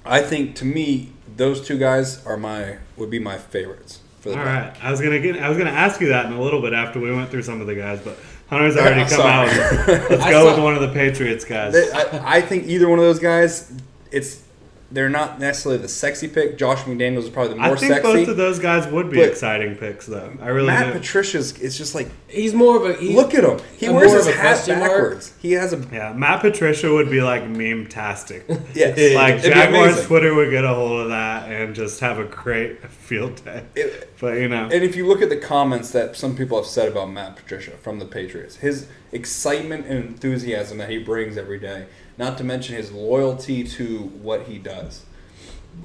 [0.08, 4.38] I think to me those two guys are my would be my favorites for the
[4.38, 4.78] All draft.
[4.78, 4.86] right.
[4.86, 5.38] I was gonna get.
[5.42, 7.62] I was gonna ask you that in a little bit after we went through some
[7.62, 8.18] of the guys, but
[8.50, 9.50] Hunter's already I'm come sorry.
[9.50, 9.88] out.
[10.10, 11.76] Let's go saw- with one of the Patriots guys.
[11.94, 13.72] I, I think either one of those guys,
[14.12, 14.42] it's
[14.90, 16.58] they're not necessarily the sexy pick.
[16.58, 18.14] Josh McDaniels is probably the more I more think sexy.
[18.14, 20.32] both of those guys would be But exciting picks, though.
[20.42, 21.00] I really Matt do.
[21.00, 22.94] Patricia's it's just like He's more of a.
[23.00, 23.60] He, look at him.
[23.78, 24.92] He wears his hat question mark.
[24.92, 25.34] backwards.
[25.42, 28.46] He has a yeah, Matt Patricia would be like meme-tastic.
[28.74, 29.16] yes.
[29.16, 30.06] like Jaguars.
[30.06, 33.64] Twitter would get a hold of that and just have a great field day.
[33.76, 36.66] It- But you know, And if you look at the comments that some people have
[36.66, 41.60] said about Matt Patricia from the Patriots, his excitement and enthusiasm that he brings every
[41.60, 41.86] day,
[42.18, 45.04] not to mention his loyalty to what he does.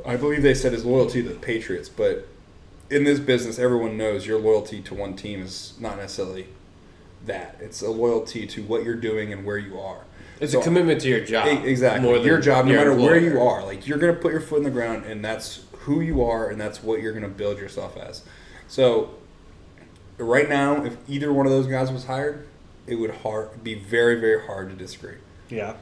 [0.07, 2.27] I believe they said his loyalty to the Patriots, but
[2.91, 6.47] in this business, everyone knows your loyalty to one team is not necessarily
[7.27, 7.57] that.
[7.61, 10.01] It's a loyalty to what you're doing and where you are.
[10.41, 11.47] It's So- a commitment to your job.
[11.65, 12.03] Exactly.
[12.03, 14.41] more than your job, no your matter where you are, like you're gonna put your
[14.41, 17.59] foot in the ground, and that's who you are, and that's what you're gonna build
[17.59, 18.23] yourself as.
[18.69, 19.11] So,
[20.19, 22.47] right now, if either one of those guys was hired,
[22.87, 25.17] it would hard be very, very hard to disagree.
[25.49, 25.75] yeah,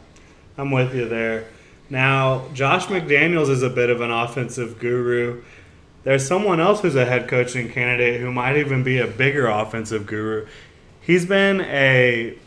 [0.56, 1.46] I'm with you there.
[1.88, 5.42] Now, Josh McDaniels is a bit of an offensive guru.
[6.04, 10.06] There's someone else who's a head coaching candidate who might even be a bigger offensive
[10.06, 10.46] guru.
[11.00, 12.38] He's been a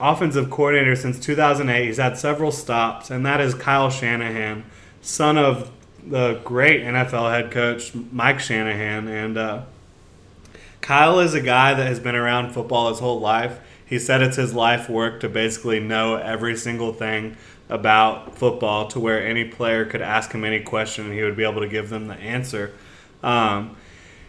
[0.00, 1.86] offensive coordinator since 2008.
[1.86, 4.64] He's had several stops, and that is Kyle Shanahan,
[5.02, 5.70] son of
[6.06, 9.08] the great NFL head coach Mike Shanahan.
[9.08, 9.62] And uh,
[10.80, 13.58] Kyle is a guy that has been around football his whole life.
[13.86, 17.36] He said it's his life work to basically know every single thing
[17.68, 21.44] about football to where any player could ask him any question and he would be
[21.44, 22.72] able to give them the answer.
[23.22, 23.76] Um,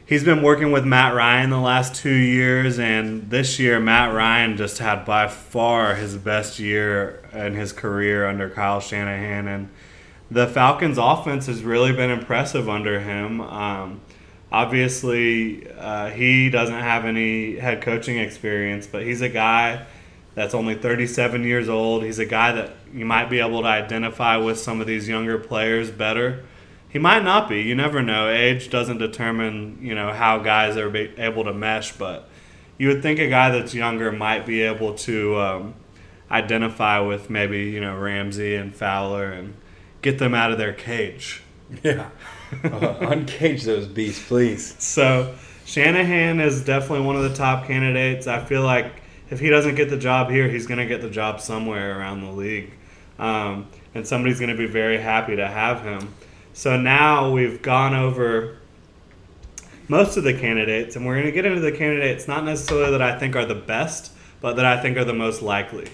[0.06, 4.58] he's been working with Matt Ryan the last two years, and this year Matt Ryan
[4.58, 9.70] just had by far his best year in his career under Kyle Shanahan, and
[10.30, 13.42] the Falcons' offense has really been impressive under him.
[13.42, 14.02] Um,
[14.52, 19.86] obviously, uh, he doesn't have any head coaching experience, but he's a guy
[20.36, 22.04] that's only 37 years old.
[22.04, 25.38] He's a guy that you might be able to identify with some of these younger
[25.38, 26.44] players better.
[26.90, 27.62] He might not be.
[27.64, 28.30] You never know.
[28.30, 32.30] Age doesn't determine, you know, how guys are able to mesh, but
[32.78, 35.74] you would think a guy that's younger might be able to um,
[36.30, 39.56] identify with maybe, you know, Ramsey and Fowler and
[40.02, 41.42] get them out of their cage.
[41.84, 42.12] Yeah.
[42.52, 44.76] Uncage those beasts, please.
[44.84, 48.28] So Shanahan is definitely one of the top candidates.
[48.28, 48.92] I feel like
[49.30, 52.22] if he doesn't get the job here, he's going to get the job somewhere around
[52.22, 52.74] the league.
[53.20, 56.14] Um, and somebody's going to be very happy to have him.
[56.54, 58.58] So now we've gone over
[59.88, 63.02] most of the candidates, and we're going to get into the candidates not necessarily that
[63.02, 65.88] I think are the best, but that I think are the most likely.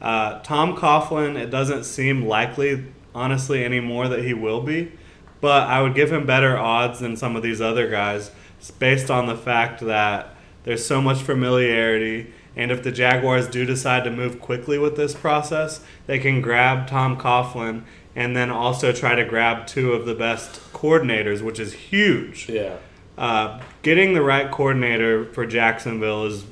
[0.00, 4.92] Uh, Tom Coughlin, it doesn't seem likely, honestly, anymore that he will be,
[5.40, 8.30] but I would give him better odds than some of these other guys,
[8.78, 10.32] based on the fact that
[10.64, 12.32] There's so much familiarity.
[12.56, 16.88] And if the Jaguars do decide to move quickly with this process, they can grab
[16.88, 17.82] Tom Coughlin
[18.16, 22.48] and then also try to grab two of the best coordinators, which is huge.
[22.48, 22.78] Yeah.
[23.16, 26.44] Uh, getting the right coordinator for Jacksonville is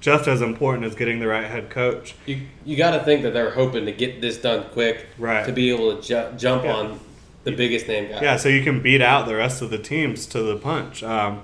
[0.00, 2.14] just as important as getting the right head coach.
[2.26, 5.46] You you got to think that they're hoping to get this done quick, Right.
[5.46, 6.74] To be able to ju- jump Yeah.
[6.74, 7.00] on
[7.44, 8.22] the biggest name guy.
[8.22, 11.02] Yeah, so you can beat out the rest of the teams to the punch.
[11.02, 11.42] Um,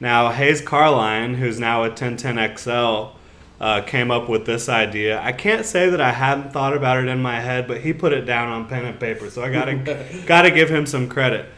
[0.00, 3.12] now, Hays Carlyon, who's now at 1010XL,
[3.60, 5.20] uh, came up with this idea.
[5.22, 8.12] I can't say that I hadn't thought about it in my head, but he put
[8.12, 11.48] it down on pen and paper, so I gotta gotta give him some credit.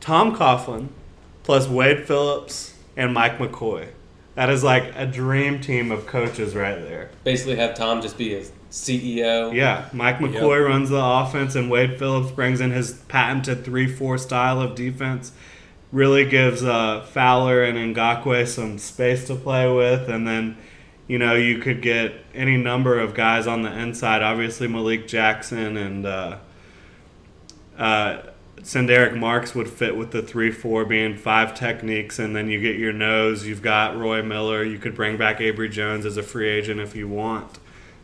[0.00, 0.88] Tom Coughlin
[1.44, 3.88] plus Wade Phillips and Mike McCoy.
[4.34, 7.10] That is like a dream team of coaches right there.
[7.22, 8.44] Basically, have Tom just be a
[8.76, 9.54] CEO.
[9.54, 14.60] Yeah, Mike McCoy runs the offense, and Wade Phillips brings in his patented three-four style
[14.60, 15.32] of defense.
[15.92, 20.58] Really gives uh, Fowler and Ngakoue some space to play with, and then
[21.08, 24.22] you know you could get any number of guys on the inside.
[24.22, 26.36] Obviously, Malik Jackson and uh,
[27.78, 28.22] uh,
[28.60, 32.92] Sen'Derrick Marks would fit with the three-four, being five techniques, and then you get your
[32.92, 33.46] nose.
[33.46, 34.62] You've got Roy Miller.
[34.62, 37.58] You could bring back Abry Jones as a free agent if you want.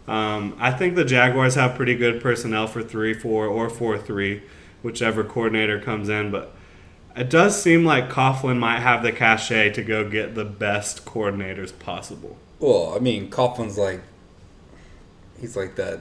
[0.08, 4.42] Um, I think the Jaguars have pretty good personnel for three, four, or four, three,
[4.82, 6.30] whichever coordinator comes in.
[6.30, 6.54] But
[7.16, 11.76] it does seem like Coughlin might have the cachet to go get the best coordinators
[11.78, 12.36] possible.
[12.58, 14.02] Well, I mean, Coughlin's like,
[15.40, 16.00] he's like that.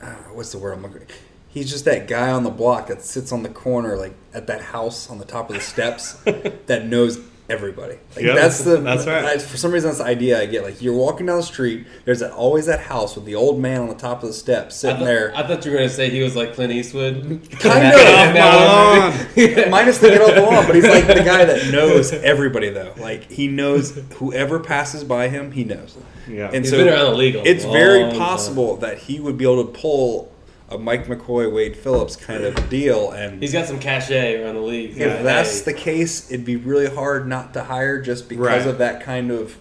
[0.00, 1.06] Uh, what's the word I'm looking?
[1.48, 4.60] He's just that guy on the block that sits on the corner, like at that
[4.60, 6.12] house on the top of the steps,
[6.66, 7.98] that knows everybody.
[8.14, 9.24] Like Yep, that's the that's right.
[9.24, 10.62] I- for some reason, that's the idea I get.
[10.64, 13.80] Like you're walking down the street, there's that, always that house with the old man
[13.82, 15.32] on the top of the steps I, sitting thought- there.
[15.36, 17.14] I thought you were going to say he was like Clint Eastwood.
[17.60, 18.00] Kind of.
[18.00, 21.70] And that was- Minus the get off the lawn, but he's like the guy that
[21.72, 22.92] knows everybody though.
[22.98, 25.96] Like he knows whoever passes by him, he knows.
[26.28, 26.46] Yeah.
[26.52, 28.18] And He's so been around the league a it's very long time.
[28.18, 30.32] possible that he would be able to pull
[30.70, 33.10] a Mike McCoy, Wade Phillips kind of deal.
[33.12, 34.90] And He's got some cachet around the league.
[34.90, 35.72] if Yeah, that's hey.
[35.72, 38.66] the case, it'd be really hard not to hire just because Right.
[38.66, 39.56] of that kind of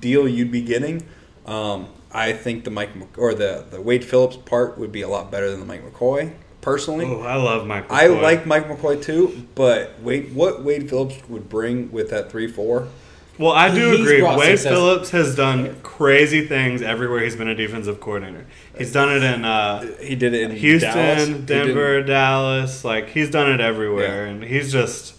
[0.00, 1.02] deal you'd be getting.
[1.46, 5.08] Um, I think the Mike Mc- or the the Wade Phillips part would be a
[5.08, 6.32] lot better than the Mike McCoy.
[6.60, 7.84] Personally, Oh, I love Mike.
[7.90, 12.48] I like Mike McCoy too, but Wade, what Wade Phillips would bring with that three
[12.48, 12.88] four,
[13.38, 14.20] Well, I do He's agree.
[14.20, 18.46] brought Wade success- Phillips has done crazy things everywhere he's been a defensive coordinator.
[18.76, 21.26] He's done it in uh, he did it in Houston, Dallas.
[21.28, 22.84] He did- Denver, Dallas.
[22.84, 24.32] Like he's done it everywhere, Yeah.
[24.32, 25.14] and he's just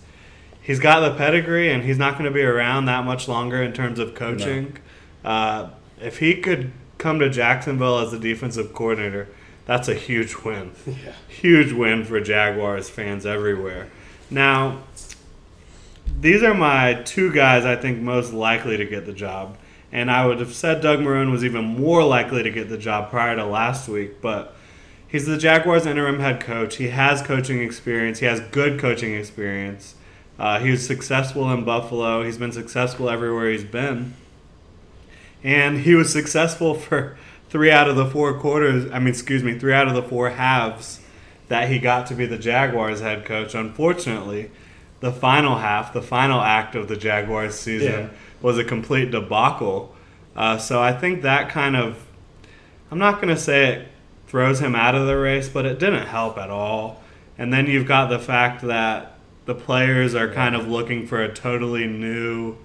[0.61, 3.71] he's got the pedigree, and he's not going to be around that much longer in
[3.73, 4.77] terms of coaching.
[5.23, 5.69] Uh,
[6.01, 9.27] if he could come to Jacksonville as a defensive coordinator,
[9.65, 10.71] that's a huge win.
[10.87, 11.13] Yeah.
[11.27, 13.87] Huge win for Jaguars fans everywhere.
[14.29, 14.79] Now,
[16.19, 19.57] these are my two guys I think most likely to get the job.
[19.91, 23.09] And I would have said Doug Marrone was even more likely to get the job
[23.09, 24.55] prior to last week, but
[25.07, 26.75] he's the Jaguars interim head coach.
[26.75, 29.95] He has coaching experience, he has good coaching experience.
[30.37, 34.13] Uh, he was successful in Buffalo, he's been successful everywhere he's been.
[35.43, 37.17] And he was successful for
[37.49, 40.29] three out of the four quarters, I mean, excuse me, three out of the four
[40.31, 41.01] halves
[41.47, 43.55] that he got to be the Jaguars head coach.
[43.55, 44.51] Unfortunately,
[44.99, 48.07] the final half, the final act of the Jaguars season, Yeah.
[48.41, 49.95] was a complete debacle.
[50.35, 52.05] Uh, so I think that kind of,
[52.91, 53.87] I'm not going to say it
[54.27, 57.01] throws him out of the race, but it didn't help at all.
[57.37, 59.13] And then you've got the fact that
[59.45, 62.55] the players are kind of looking for a totally new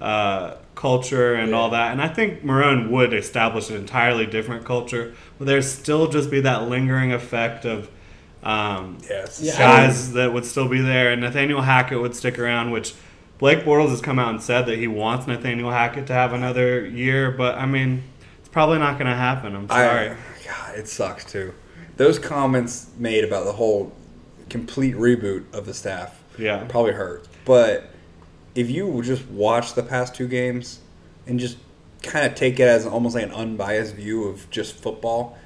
[0.00, 1.92] uh, culture and all that.
[1.92, 6.40] And I think Marrone would establish an entirely different culture, but there's still just be
[6.40, 7.90] that lingering effect of
[8.42, 9.40] um, Yes.
[9.42, 12.94] Yeah, I guys that would still be there, and Nathaniel Hackett would stick around, which
[13.38, 16.86] Blake Bortles has come out and said that he wants Nathaniel Hackett to have another
[16.86, 18.02] year, but I mean,
[18.38, 19.54] it's probably not going to happen.
[19.54, 20.10] I'm sorry.
[20.10, 21.52] I, God, it sucks too.
[21.96, 23.92] Those comments made about the whole
[24.48, 26.64] complete reboot of the staff yeah.
[26.68, 27.26] probably hurt.
[27.44, 27.90] But
[28.54, 30.80] if you just watch the past two games
[31.26, 31.56] and just
[32.02, 35.38] kind of take it as almost like an unbiased view of just football,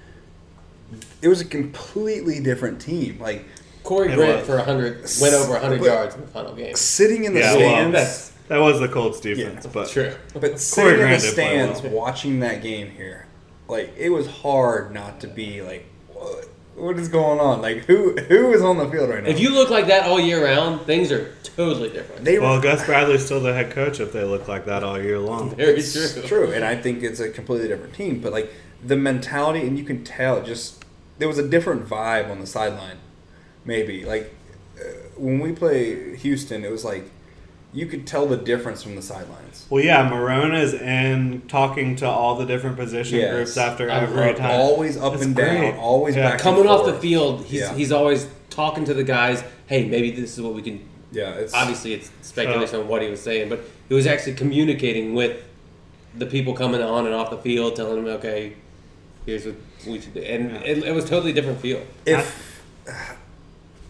[1.22, 3.18] it was a completely different team.
[3.20, 3.44] Like
[3.83, 4.46] Corey Grant was.
[4.46, 6.75] for 100 went over 100 But- yards in the final game.
[6.75, 7.92] sitting in the Yeah, stands.
[7.94, 10.13] That's That was the Colts defense, Yeah, but true.
[10.35, 11.92] But sitting in the Grant did play stands well.
[11.92, 13.27] watching that game here,
[13.69, 17.60] like it was hard not to be like, what, what is going on?
[17.63, 19.31] Like who who is on the field right now?
[19.31, 22.25] If you look like that all year round, things are totally different.
[22.25, 25.00] they well, were Gus Bradley's still the head coach if they look like that all
[25.00, 25.54] year long.
[25.56, 26.23] Very it's true.
[26.23, 28.21] true, and I think it's a completely different team.
[28.21, 28.52] But like
[28.85, 30.85] the mentality, and you can tell, just
[31.19, 32.98] there was a different vibe on the sideline.
[33.64, 34.33] Maybe like
[34.79, 34.85] uh,
[35.17, 37.04] when we play Houston, it was like
[37.73, 39.67] you could tell the difference from the sidelines.
[39.69, 43.35] Well, yeah, Marrone is in talking to all the different position Yes.
[43.35, 44.50] groups after I every love time.
[44.60, 45.75] Always up That's and down, great.
[45.77, 46.31] always Yeah.
[46.31, 46.40] back.
[46.40, 47.75] Coming and off the field, he's Yeah.
[47.75, 49.42] he's always talking to the guys.
[49.67, 50.81] Hey, maybe this is what we can.
[51.12, 55.14] Yeah, it's Obviously, it's speculation on what he was saying, but he was actually communicating
[55.14, 55.37] with
[56.17, 58.54] the people coming on and off the field, telling them, "Okay,
[59.27, 59.54] here's what
[59.87, 60.60] we should do," and Yeah.
[60.60, 61.82] it, it was totally different feel.
[62.04, 62.62] if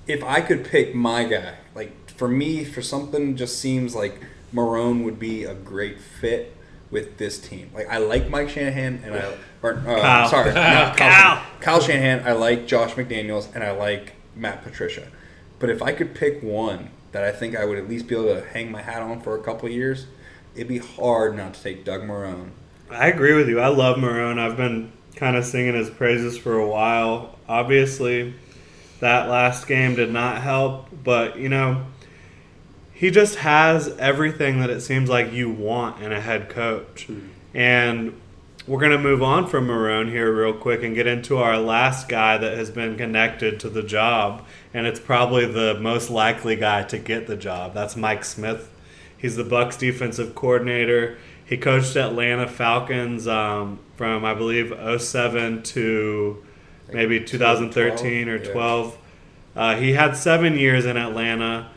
[0.07, 4.21] if I could pick my guy, like for me, for something just seems like
[4.55, 6.57] Marrone would be a great fit
[6.91, 7.71] with this team.
[7.75, 10.29] Like I like Mike Shanahan and I or uh, Kyle.
[10.29, 11.11] sorry, not Kyle.
[11.37, 11.43] Kyle.
[11.61, 12.27] Kyle Shanahan.
[12.27, 15.09] I like Josh McDaniels and I like Matt Patricia.
[15.59, 18.27] But if I could pick one that I think I would at least be able
[18.35, 20.07] to hang my hat on for a couple of years,
[20.55, 22.51] it'd be hard not to take Doug Marrone.
[22.91, 23.59] I agree with you.
[23.59, 24.39] I love Marrone.
[24.39, 27.37] I've been kind of singing his praises for a while.
[27.49, 28.35] Obviously,
[29.01, 31.85] that last game did not help, but you know,
[32.93, 37.05] he just has everything that it seems like you want in a head coach.
[37.07, 37.29] Hmm.
[37.53, 38.21] And
[38.67, 42.09] we're going to move on from Marrone here real quick and get into our last
[42.09, 44.45] guy that has been connected to the job,
[44.75, 47.75] and it's probably the most likely guy to get the job.
[47.75, 48.71] That's Mike Smith.
[49.19, 51.19] He's the Bucks defensive coordinator.
[51.45, 56.45] He coached Atlanta Falcons um, from I believe 07 to
[56.93, 59.01] maybe 2013 or 12, yeah.
[59.57, 61.71] Uh, he had seven years in Atlanta,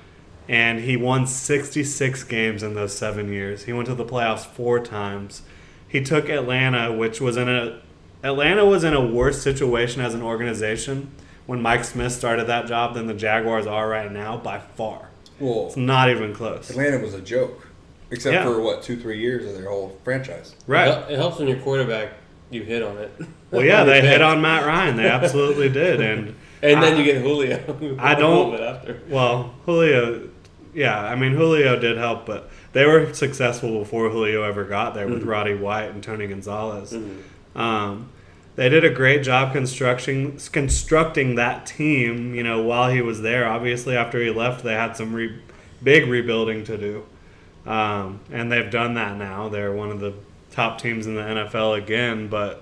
[0.49, 3.63] and he won 66 games in those seven years.
[3.63, 5.43] He went to the playoffs four times.
[5.87, 7.81] He took Atlanta, which was in a
[8.21, 11.09] Atlanta was in a worse situation as an organization
[11.45, 15.08] when Mike Smith started that job than the Jaguars are right now by far.
[15.39, 16.69] Well, It's not even close.
[16.69, 17.67] Atlanta was a joke,
[18.11, 18.43] except Yeah.
[18.43, 20.55] for what two, three years of their whole franchise.
[20.67, 20.89] Right.
[21.09, 22.09] It helps when your quarterback
[22.51, 23.11] you hit on it.
[23.51, 24.97] Well, yeah, they hit on Matt Ryan.
[24.97, 27.57] They absolutely did, and and then I- you get Julio.
[27.99, 28.99] I don't- little bit after.
[29.07, 30.27] Well, Julio,
[30.73, 35.07] yeah, I mean Julio did help, but they were successful before Julio ever got there
[35.07, 35.27] with Mhm.
[35.27, 36.93] Roddy White and Tony Gonzalez.
[36.93, 37.59] Mhm.
[37.59, 38.09] Um,
[38.59, 42.35] they did a great job constructing constructing that team.
[42.35, 45.39] You know, while he was there, obviously after he left, they had some re-
[45.81, 47.05] big rebuilding to do,
[47.65, 49.47] um, and they've done that now.
[49.47, 50.13] They're one of the
[50.51, 52.61] top teams in the NFL again, but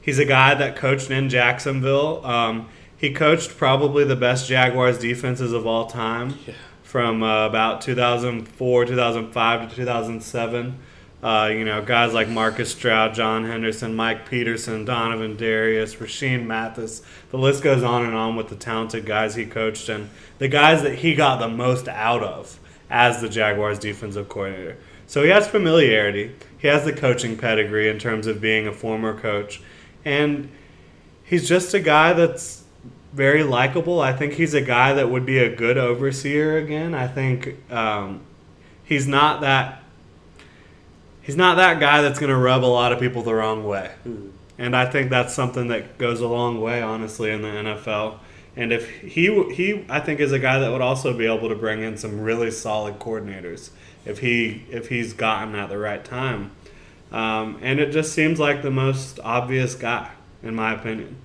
[0.00, 2.24] he's a guy that coached in Jacksonville.
[2.24, 6.54] Um, he coached probably the best Jaguars defenses of all time Yeah.
[6.84, 10.78] from uh, about 2004, 2005 to 2007.
[11.22, 17.00] Uh, you know, guys like Marcus Stroud, John Henderson, Mike Peterson, Donovin Darius, Rashean Mathis.
[17.30, 20.82] The list goes on and on with the talented guys he coached and the guys
[20.82, 22.58] that he got the most out of
[22.90, 24.76] as the Jaguars defensive coordinator.
[25.06, 26.34] So he has familiarity.
[26.58, 29.62] He has the coaching pedigree in terms of being a former coach.
[30.04, 30.50] And
[31.22, 32.64] he's just a guy that's
[33.12, 34.00] very likable.
[34.00, 36.94] I think he's a guy that would be a good overseer again.
[36.94, 38.22] I think um,
[38.82, 39.81] he's not that
[41.22, 43.90] he's not that guy that's going to rub a lot of people the wrong way.
[44.06, 44.30] Mhm.
[44.58, 48.20] And I think that's something that goes a long way, honestly, in the NFL.
[48.54, 51.54] And if he he I think is a guy that would also be able to
[51.54, 53.70] bring in some really solid coordinators
[54.04, 56.50] if he if he's gotten at the right time.
[57.10, 60.10] Um, and it just seems like the most obvious guy,
[60.42, 61.16] in my opinion.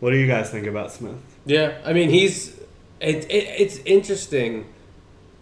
[0.00, 1.16] What do you guys think about Smith?
[1.46, 2.58] Yeah, I mean he's
[3.00, 4.66] it, it, it's interesting.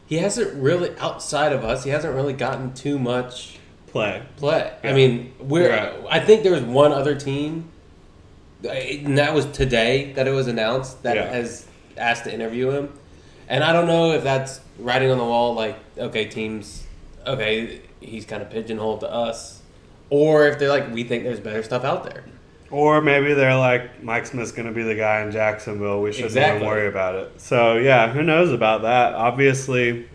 [0.07, 1.85] He hasn't really outside of us.
[1.85, 3.59] He hasn't really gotten too much
[3.93, 4.23] Play.
[4.37, 4.73] play.
[4.83, 5.71] I mean, we're.
[5.71, 5.93] Right.
[6.11, 7.69] I think there was one other team,
[8.65, 11.27] uh, and that was today that it was announced that Yeah.
[11.31, 11.67] has
[11.97, 12.89] asked to interview him.
[13.49, 16.85] And I don't know if that's writing on the wall, like okay, teams,
[17.27, 19.61] okay, he's kind of pigeonholed to us,
[20.09, 22.25] or if they're like, we think there's better stuff out there.
[22.71, 26.01] Or maybe they're like, Mike Smith's going to be the guy in Jacksonville.
[26.01, 26.57] We shouldn't Exactly.
[26.57, 27.39] even worry about it.
[27.39, 29.13] So, yeah, who knows about that?
[29.13, 30.07] Obviously,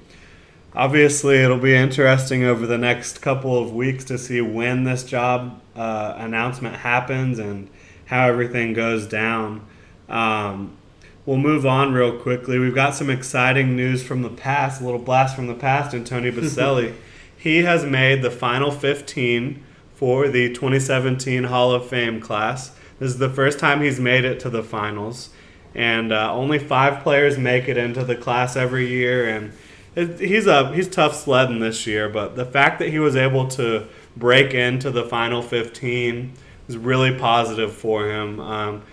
[0.77, 5.59] obviously, it'll be interesting over the next couple of weeks to see when this job
[5.75, 7.67] uh, announcement happens and
[8.05, 9.65] how everything goes down.
[10.07, 10.77] Um,
[11.25, 12.59] we'll move on real quickly.
[12.59, 16.05] We've got some exciting news from the past, a little blast from the past in
[16.05, 16.93] Tony Boselli.
[17.35, 19.63] he has made the final 15
[19.95, 22.69] for the 2017 Hall of Fame class.
[22.99, 25.31] This is the first time he's made it to the finals,
[25.73, 29.27] and uh, only five players make it into the class every year.
[29.27, 29.53] And
[29.97, 33.87] he's a he's tough sledding this year, but the fact that he was able to
[34.15, 36.33] break into the final 15
[36.67, 38.39] is really positive for him.
[38.39, 38.83] Um,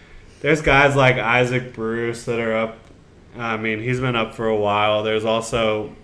[0.41, 2.79] there's guys like Isaac Bruce that are up.
[3.37, 5.03] I mean, he's been up for a while.
[5.03, 5.95] There's also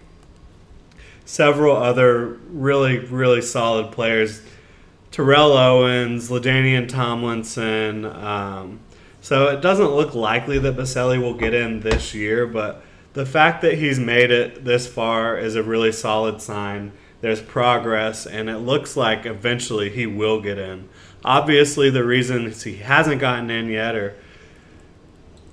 [1.24, 4.42] several other really, really solid players.
[5.12, 8.04] Terrell Owens, LaDainian Tomlinson.
[8.04, 8.80] Um,
[9.20, 12.82] so it doesn't look likely that Boselli will get in this year, but
[13.12, 16.92] the fact that he's made it this far is a really solid sign.
[17.20, 20.88] There's progress, and it looks like eventually he will get in.
[21.24, 24.16] Obviously, the reason he hasn't gotten in yet, or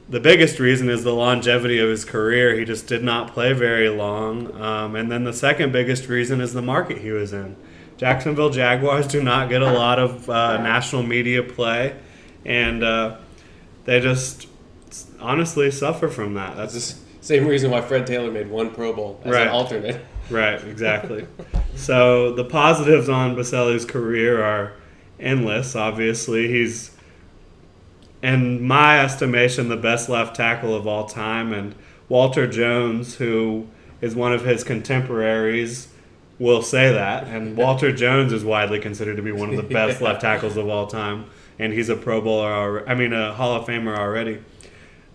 [0.08, 2.56] the biggest reason, is the longevity of his career.
[2.56, 4.56] He just did not play very long.
[4.62, 7.58] Um, and then the second biggest reason is the market he was in.
[7.98, 11.98] Jacksonville Jaguars do not get a lot of uh, national media play,
[12.46, 13.18] and uh,
[13.86, 14.48] they just
[15.20, 16.56] honestly suffer from that.
[16.56, 19.42] That's the same reason why Fred Taylor made one Pro Bowl as Right.
[19.48, 20.00] an alternate.
[20.30, 21.28] right, exactly.
[21.76, 24.72] so the positives on Boselli's career are
[25.20, 25.76] endless.
[25.76, 26.92] Obviously, he's,
[28.24, 31.76] in my estimation, the best left tackle of all time, and
[32.08, 33.68] Walter Jones, who
[34.00, 35.90] is one of his contemporaries,
[36.40, 37.26] will say that.
[37.26, 40.70] And Walter Jones is widely considered to be one of the best left tackles of
[40.70, 41.26] all time,
[41.60, 42.88] and he's a Pro Bowler.
[42.88, 44.40] I mean, a Hall of Famer already.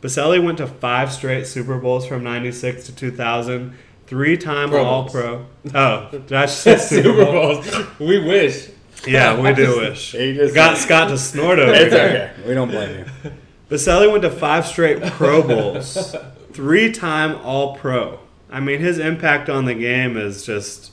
[0.03, 3.73] Boselli went to five straight Super Bowls from '96 to 2000.
[4.07, 5.47] Three-time Pro All Pro.
[5.75, 7.33] Oh, that's Super Super Bowl.
[7.63, 7.99] Bowls.
[7.99, 8.69] We wish.
[9.07, 10.13] Yeah, we do wish.
[10.13, 12.33] He just- Got Scott to snort over It's here.
[12.37, 12.49] okay.
[12.49, 13.31] We don't blame you.
[13.71, 16.15] Boselli went to five straight Pro Bowls,
[16.53, 18.19] three-time All Pro.
[18.51, 20.91] I mean, his impact on the game is just.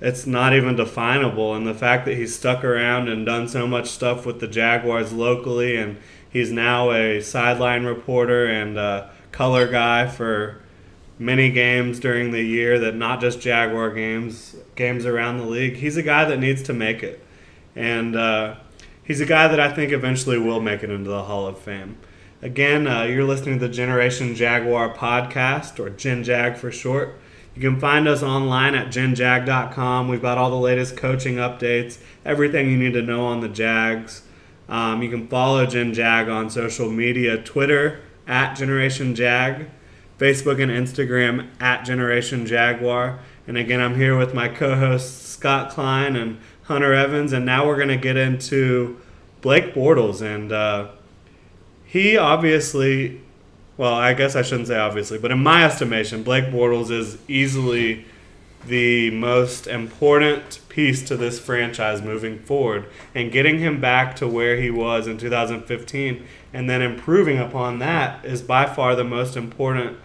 [0.00, 3.88] It's not even definable, and the fact that he's stuck around and done so much
[3.88, 5.96] stuff with the Jaguars locally, and
[6.32, 8.78] he's now a sideline reporter and
[9.32, 10.62] color guy for
[11.18, 15.76] many games during the year that not just Jaguar games, games around the league.
[15.76, 17.24] He's a guy that needs to make it.
[17.74, 18.56] And uh,
[19.04, 21.96] he's a guy that I think eventually will make it into the Hall of Fame.
[22.42, 27.18] Again, uh, you're listening to the Generation Jaguar podcast, or Gen Jag for short.
[27.54, 30.08] You can find us online at genjag.com.
[30.08, 34.22] We've got all the latest coaching updates, everything you need to know on the Jags.
[34.72, 39.66] Um, you can follow Gen Jag on social media Twitter at Generation Jag,
[40.18, 43.18] Facebook and Instagram at Generation Jaguar.
[43.46, 47.34] And again, I'm here with my co hosts Scott Klein and Hunter Evans.
[47.34, 48.98] And now we're going to get into
[49.42, 50.22] Blake Bortles.
[50.22, 50.92] And uh,
[51.84, 53.20] he obviously,
[53.76, 58.06] well, I guess I shouldn't say obviously, but in my estimation, Blake Bortles is easily
[58.66, 64.56] the most important piece to this franchise moving forward and getting him back to where
[64.56, 69.98] he was in 2015 and then improving upon that is by far the most important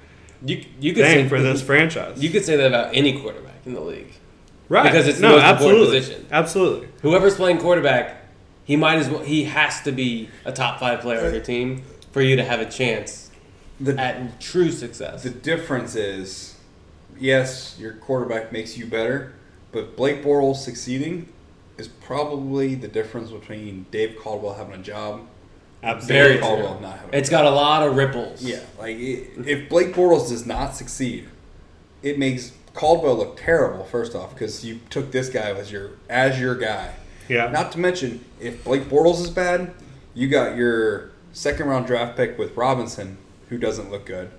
[0.43, 2.21] You you could thing say for this franchise.
[2.21, 4.13] You could say that about any quarterback in the league.
[4.69, 4.83] right.
[4.83, 6.25] because it's the no, most important position.
[6.31, 6.87] Absolutely.
[7.01, 8.23] Whoever's playing quarterback,
[8.63, 9.21] he might as well.
[9.23, 12.59] He has to be a top five player on your team for you to have
[12.59, 13.29] a chance
[13.79, 15.23] The, at true success.
[15.23, 16.55] the difference is,
[17.19, 19.33] yes, your quarterback makes you better,
[19.71, 21.29] but Blake Bortles succeeding
[21.77, 25.21] is probably the difference between Dave Caldwell having a job
[25.83, 26.15] Absolutely.
[26.15, 26.41] Very Dave.
[26.41, 28.43] Caldwell not having a It's got a lot of ripples.
[28.43, 31.29] Yeah, like i if Blake Bortles does not succeed,
[32.01, 33.85] it makes Caldwell look terrible.
[33.85, 36.93] First off, because you took this guy as your as your guy.
[37.29, 37.49] Yeah.
[37.49, 39.73] Not to mention, if Blake Bortles is bad,
[40.13, 43.17] you got your second round draft pick with Robinson,
[43.49, 44.31] who doesn't look good.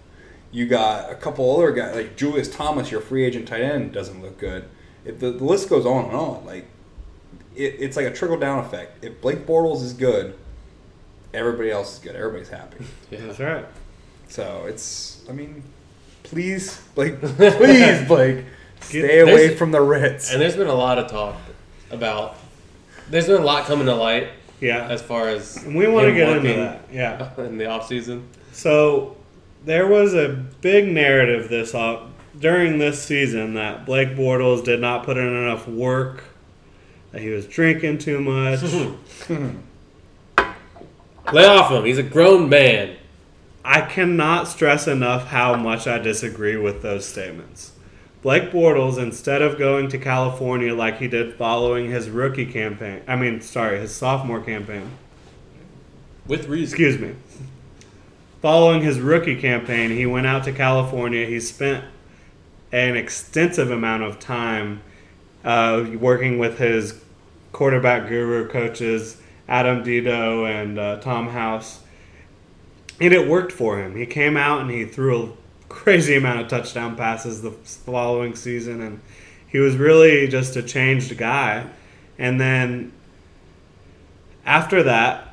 [0.50, 4.22] You got a couple other guys like Julius Thomas, your free agent tight end, doesn't
[4.22, 4.64] look good.
[5.04, 6.66] If the, the list goes on and on, like
[7.54, 9.04] it, it's like a trickle down effect.
[9.04, 10.34] If Blake Bortles is good,
[11.34, 12.16] everybody else is good.
[12.16, 12.84] Everybody's happy.
[13.10, 13.20] Yeah.
[13.26, 13.66] That's right.
[14.30, 15.62] So it's, I mean,
[16.22, 18.44] please, Blake, please, Blake,
[18.80, 20.30] stay There's- away from the Ritz.
[20.32, 21.36] And there's been a lot of talk
[21.90, 22.36] about.
[23.08, 24.28] There's been a lot coming to light
[24.60, 24.86] Yeah.
[24.88, 26.82] as far as And we want to get into that.
[26.92, 27.30] Yeah.
[27.42, 28.28] in the off season.
[28.52, 29.16] So
[29.64, 30.28] there was a
[30.60, 32.04] big narrative this off,
[32.38, 36.24] during this season that Blake Bortles did not put in enough work,
[37.12, 38.62] that he was drinking too much.
[41.32, 41.84] Lay off him.
[41.84, 42.96] He's a grown man.
[43.64, 47.72] I cannot stress enough how much I disagree with those statements.
[48.22, 53.16] Blake Bortles, instead of going to California like he did following his rookie campaign, I
[53.16, 54.90] mean, sorry, his sophomore campaign,
[56.26, 56.74] With reason.
[56.74, 57.14] excuse me.
[58.40, 61.26] Following his rookie campaign, he went out to California.
[61.26, 61.84] He spent
[62.70, 64.80] an extensive amount of time
[65.44, 67.02] uh, working with his
[67.52, 69.16] quarterback guru coaches,
[69.48, 71.80] Adam Dedeaux and uh, Tom House.
[73.00, 73.96] And it worked for him.
[73.96, 75.32] He came out and he threw a
[75.68, 78.80] crazy amount of touchdown passes the following season.
[78.80, 79.00] And
[79.48, 81.66] he was really just a changed guy.
[82.18, 82.92] And then
[84.44, 85.27] after that,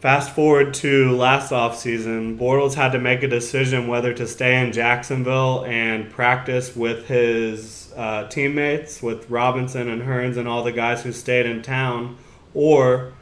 [0.00, 4.72] Fast forward to last offseason, Bortles had to make a decision whether to stay in
[4.72, 11.02] Jacksonville and practice with his uh, teammates, with Robinson and Hurns and all the guys
[11.02, 12.16] who stayed in town,
[12.54, 13.12] or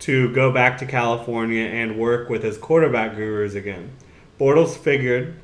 [0.00, 3.92] to go back to California and work with his quarterback gurus again.
[4.38, 5.40] Bortles figured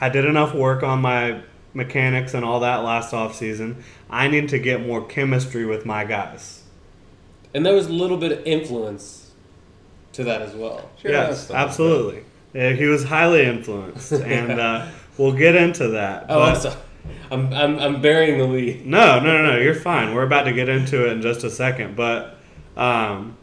[0.00, 3.82] I did enough work on my mechanics and all that last off season.
[4.08, 6.62] I need to get more chemistry with my guys.
[7.52, 9.23] And there was a little bit of influence
[10.14, 10.90] to that as well.
[11.00, 12.24] Sure, yes, absolutely.
[12.52, 14.86] Yeah, he was highly influenced, and uh,
[15.18, 16.26] we'll get into that.
[16.28, 16.76] Oh, I'm sorry.
[17.30, 18.86] I'm, I'm, I'm burying the lead.
[18.86, 19.58] No, no, no, no.
[19.58, 20.14] You're fine.
[20.14, 22.38] We're about to get into it in just a second, but
[22.76, 23.36] um,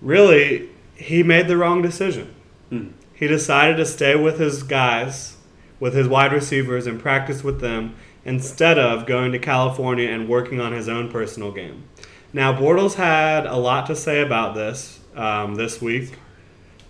[0.00, 2.34] really, he made the wrong decision.
[2.70, 2.88] Hmm.
[3.14, 5.36] He decided to stay with his guys,
[5.78, 10.60] with his wide receivers, and practice with them instead of going to California and working
[10.60, 11.84] on his own personal game.
[12.32, 16.12] Now, Bortles had a lot to say about this um, this week,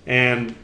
[0.06, 0.54] and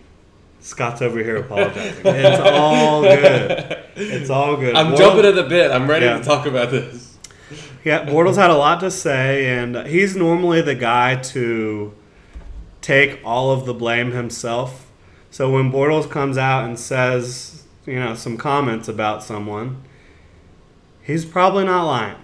[0.61, 2.03] Scott's over here apologizing.
[2.05, 3.79] it's all good.
[3.97, 4.75] It's all good.
[4.75, 5.71] I'm Bortles- jumping at the bit.
[5.71, 6.19] I'm ready Yeah.
[6.19, 7.19] to talk about this.
[7.85, 11.93] yeah, Bortles had a lot to say, and he's normally the guy to
[12.81, 14.87] take all of the blame himself.
[15.31, 19.83] So when Bortles comes out and says, you know, some comments about someone,
[21.03, 22.17] he's probably not lying.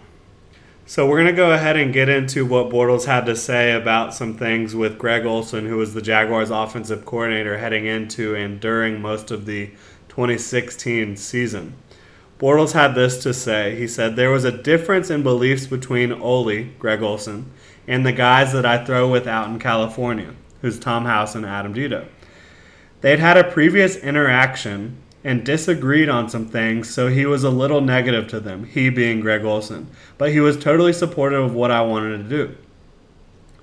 [0.88, 4.14] So we're going to go ahead and get into what Bortles had to say about
[4.14, 9.02] some things with Greg Olson, who was the Jaguars' offensive coordinator heading into and during
[9.02, 9.66] most of the
[10.08, 11.74] 2016 season.
[12.38, 13.76] Bortles had this to say.
[13.76, 17.50] He said, There was a difference in beliefs between Ole, Greg Olson,
[17.86, 21.74] and the guys that I throw with out in California, who's Tom House and Adam
[21.74, 22.08] Dedeaux.
[23.02, 24.96] They'd had a previous interaction
[25.28, 29.20] and disagreed on some things, so he was a little negative to them, he being
[29.20, 29.86] Greg Olson.
[30.16, 32.56] But he was totally supportive of what I wanted to do.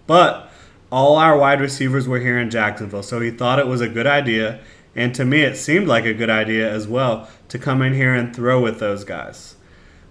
[0.05, 0.51] But
[0.91, 4.05] all our wide receivers were here in Jacksonville, so he thought it was a good
[4.05, 4.59] idea,
[4.95, 8.13] and to me it seemed like a good idea as well to come in here
[8.13, 9.55] and throw with those guys.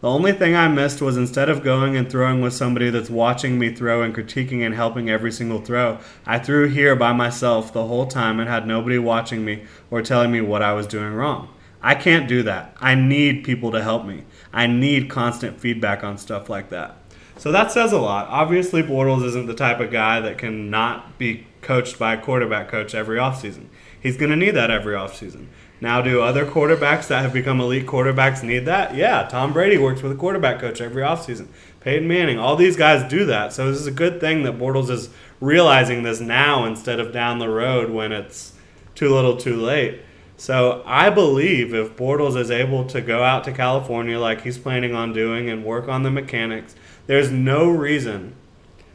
[0.04, 3.58] The only thing I missed was instead of going and throwing with somebody that's watching
[3.58, 7.86] me throw and critiquing and helping every single throw, I threw here by myself the
[7.86, 11.48] whole time and had nobody watching me or telling me what I was doing wrong.
[11.80, 12.76] I can't do that.
[12.82, 14.24] I need people to help me.
[14.52, 16.98] I need constant feedback on stuff like that.
[17.38, 18.28] So that says a lot.
[18.28, 22.68] Obviously, Bortles isn't the type of guy that can not be coached by a quarterback
[22.68, 23.68] coach every offseason.
[23.98, 25.46] He's going to need that every offseason.
[25.80, 28.94] Now, do other quarterbacks that have become elite quarterbacks need that?
[28.94, 31.48] Yeah, Tom Brady works with a quarterback coach every offseason.
[31.80, 33.52] Peyton Manning, all these guys do that.
[33.52, 35.10] So this is a good thing that Bortles is
[35.40, 38.54] realizing this now instead of down the road when it's
[38.94, 40.00] too little too late.
[40.36, 44.94] So I believe if Bortles is able to go out to California like he's planning
[44.94, 46.74] on doing and work on the mechanics,
[47.06, 48.34] there's no reason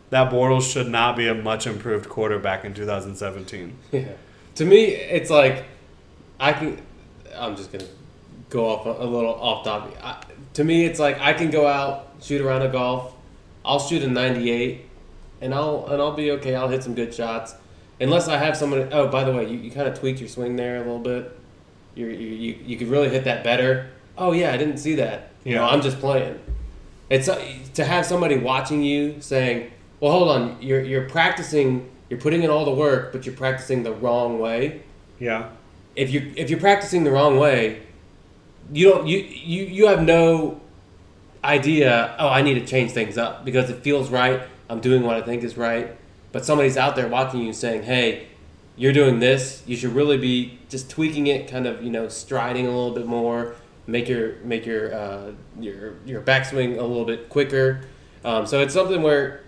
[0.10, 3.78] that Bortles should not be a much improved quarterback in 2017.
[3.92, 4.10] Yeah.
[4.56, 5.64] To me, it's like
[6.40, 6.82] I can.
[7.36, 7.86] I'm just gonna
[8.50, 9.98] go off a, a little off topic.
[10.04, 10.24] I,
[10.54, 13.14] to me, it's like I can go out shoot around a golf.
[13.66, 14.86] I'll shoot a 98,
[15.42, 16.56] and I'll and I'll be okay.
[16.56, 17.56] I'll hit some good shots,
[18.00, 18.90] unless I have someone.
[18.92, 21.38] Oh, by the way, you, you kind of tweaked your swing there a little bit.
[21.96, 23.90] You you you you could really hit that better.
[24.18, 25.32] Oh yeah, I didn't see that.
[25.44, 26.40] You know, I'm just playing.
[27.10, 27.44] It's uh,
[27.76, 32.50] to have somebody watching you saying, "Well, hold on, you're you're practicing, you're putting in
[32.50, 34.84] all the work, but you're practicing the wrong way."
[35.20, 35.50] Yeah.
[36.00, 37.82] If you if you're practicing the wrong way,
[38.72, 40.62] you don't you you you have no
[41.44, 42.16] idea.
[42.18, 44.42] Oh, I need to change things up because it feels right.
[44.70, 45.96] I'm doing what I think is right.
[46.32, 48.28] But somebody's out there watching you saying, "Hey,
[48.78, 49.62] you're doing this.
[49.66, 53.06] You should really be just tweaking it, kind of you know striding a little bit
[53.06, 57.82] more, make your make your uh, your your backswing a little bit quicker."
[58.24, 59.42] Um, so it's something where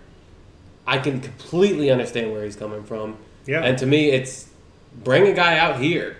[0.86, 3.16] I can completely understand where he's coming from.
[3.46, 3.62] Yeah.
[3.62, 4.48] And to me, it's
[5.04, 6.16] bring a guy out here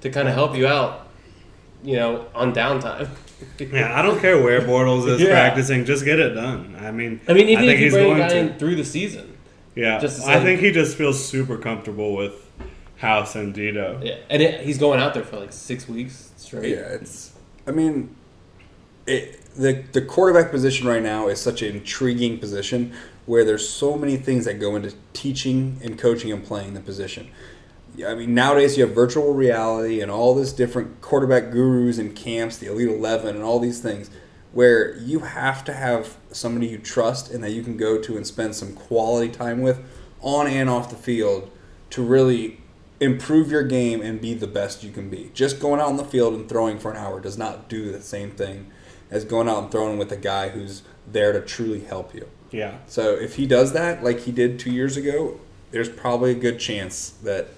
[0.00, 1.08] to kind of help you out,
[1.82, 3.08] you know, on downtime.
[3.60, 5.28] Yeah, I don't care where Bortles is Yeah.
[5.28, 6.74] practicing, just get it done.
[6.80, 8.36] I mean, I mean, even think if you he's bring a going guy to.
[8.38, 9.36] in through the season.
[9.76, 12.50] Yeah, just to I think he just feels super comfortable with
[12.96, 14.04] House and Dedeaux.
[14.04, 14.16] Yeah.
[14.28, 16.70] And it, he's going out there for like six weeks straight.
[16.70, 17.32] Yeah, it's.
[17.64, 18.16] I mean,
[19.06, 22.92] it, the the quarterback position right now is such an intriguing position
[23.26, 27.30] where there's so many things that go into teaching and coaching and playing the position.
[27.98, 32.14] Yeah, I mean, nowadays you have virtual reality and all this different quarterback gurus and
[32.14, 34.08] camps, the Elite Eleven, and all these things,
[34.52, 38.24] where you have to have somebody you trust and that you can go to and
[38.24, 39.80] spend some quality time with,
[40.20, 41.50] on and off the field,
[41.90, 42.60] to really
[43.00, 45.32] improve your game and be the best you can be.
[45.34, 48.00] Just going out on the field and throwing for an hour does not do the
[48.00, 48.70] same thing
[49.10, 52.28] as going out and throwing with a guy who's there to truly help you.
[52.52, 55.40] Yeah, So if he does that like he did two years ago,
[55.72, 57.48] there's probably a good chance that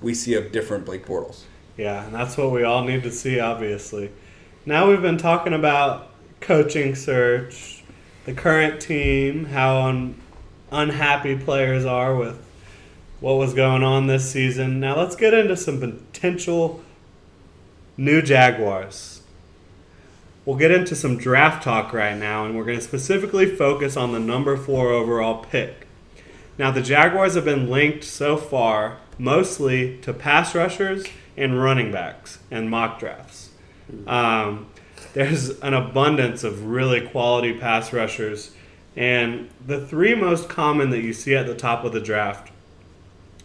[0.00, 1.42] we see a different Blake Bortles.
[1.76, 4.10] yeah, and that's what we all need to see, obviously.
[4.66, 7.82] Now we've been talking about coaching search,
[8.24, 10.20] the current team, how un-
[10.70, 12.44] unhappy players are with
[13.20, 14.80] what was going on this season.
[14.80, 16.82] Now let's get into some potential
[17.96, 19.22] new Jaguars.
[20.44, 24.12] We'll get into some draft talk right now, and we're going to specifically focus on
[24.12, 25.86] the number four overall pick.
[26.56, 31.04] Now, the Jaguars have been linked so far mostly to pass rushers
[31.36, 33.50] and running backs and mock drafts.
[34.06, 34.68] Um,
[35.14, 38.52] there's an abundance of really quality pass rushers,
[38.96, 42.52] and the three most common that you see at the top of the draft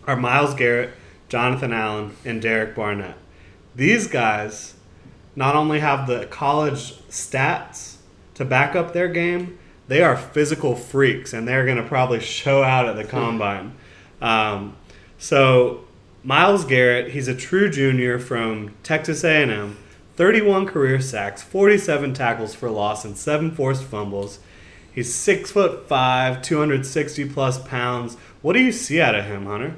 [0.05, 0.91] are Myles Garrett,
[1.30, 3.15] Jonathan Allen, and Derek Barnett.
[3.76, 4.76] These guys
[5.36, 7.95] not only have the college stats
[8.36, 9.57] to back up their game,
[9.88, 13.74] they are physical freaks, and they're going to probably show out at the combine.
[14.21, 14.76] Um,
[15.24, 15.86] so
[16.21, 19.78] Myles Garrett, he's a true junior from Texas A&M.
[20.17, 24.39] 31 career sacks, 47 tackles for loss, and seven forced fumbles.
[24.93, 28.15] He's six foot five, 260 plus pounds.
[28.41, 29.76] What do you see out of him, Hunter?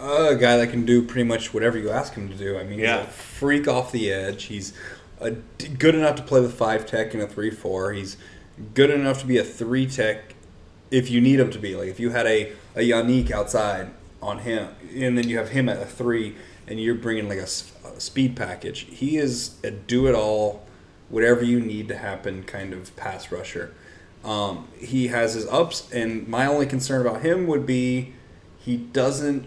[0.00, 2.58] Uh, a guy that can do pretty much whatever you ask him to do.
[2.58, 3.00] I mean, Yeah.
[3.00, 4.44] he's a freak off the edge.
[4.44, 4.72] He's
[5.20, 7.92] a, good enough to play with five tech and a three four.
[7.92, 8.16] He's
[8.72, 10.34] good enough to be a three tech
[10.90, 11.76] if you need him to be.
[11.76, 13.90] Like if you had a a Yannick outside
[14.24, 16.34] on him, and then you have him at a three,
[16.66, 18.80] and you're bringing like a speed package.
[18.90, 20.64] He is a do it all,
[21.08, 23.72] whatever you need to happen kind of pass rusher.
[24.24, 28.14] Um, he has his ups, and my only concern about him would be
[28.58, 29.46] he doesn't.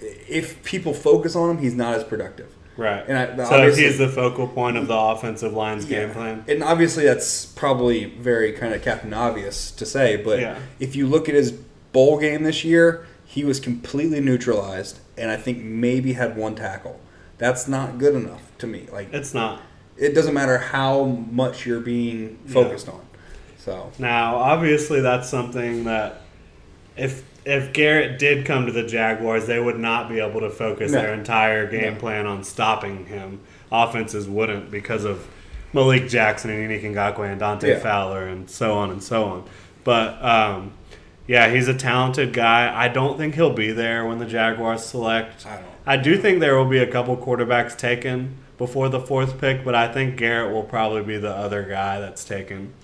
[0.00, 2.52] If people focus on him, he's not as productive.
[2.76, 3.04] Right.
[3.08, 6.44] And I- so obviously- he's the focal point of the offensive line's game plan.
[6.46, 10.58] And obviously, that's probably very kind of Captain Obvious to say, but Yeah.
[10.78, 11.50] if you look at his
[11.92, 13.04] bowl game this year,
[13.38, 16.98] he was completely neutralized, and I think maybe had one tackle.
[17.38, 18.88] That's not good enough to me.
[18.92, 19.62] Like It's not.
[19.96, 23.00] it doesn't matter how much you're being focused on.
[23.58, 26.22] So Now, obviously, that's something that
[26.96, 30.90] if if Garrett did come to the Jaguars, they would not be able to focus
[30.90, 31.00] No.
[31.00, 32.00] their entire game No.
[32.00, 33.38] plan on stopping him.
[33.70, 35.24] Offenses wouldn't because of
[35.72, 37.78] Malik Jackson and Yannick Ngakoue and Dante Yeah.
[37.78, 39.44] Fowler and so on and so on.
[39.84, 40.72] But um,
[41.28, 42.74] yeah, he's a talented guy.
[42.74, 45.46] I don't think he'll be there when the Jaguars select.
[45.46, 45.66] I don't.
[45.86, 49.74] I do think there will be a couple quarterbacks taken before the fourth pick, but
[49.74, 52.74] I think Garrett will probably be the other guy that's taken.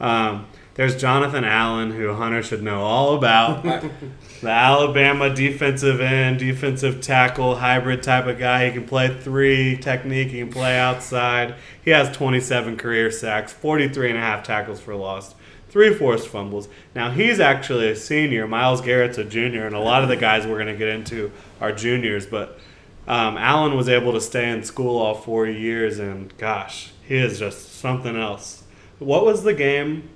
[0.00, 3.62] Um, there's Jonathan Allen, who Hunter should know all about.
[4.42, 8.66] the Alabama defensive end, defensive tackle, hybrid type of guy.
[8.66, 11.56] He can play three technique, he can play outside.
[11.84, 15.34] He has 27 career sacks, 43 and a half tackles for loss,
[15.72, 16.68] three forced fumbles.
[16.94, 18.46] Now, he's actually a senior.
[18.46, 21.32] Myles Garrett's a junior, and a lot of the guys we're going to get into
[21.62, 22.60] are juniors, but
[23.08, 27.38] um, Allen was able to stay in school all four years, and gosh, he is
[27.38, 28.64] just something else.
[28.98, 30.10] What was the game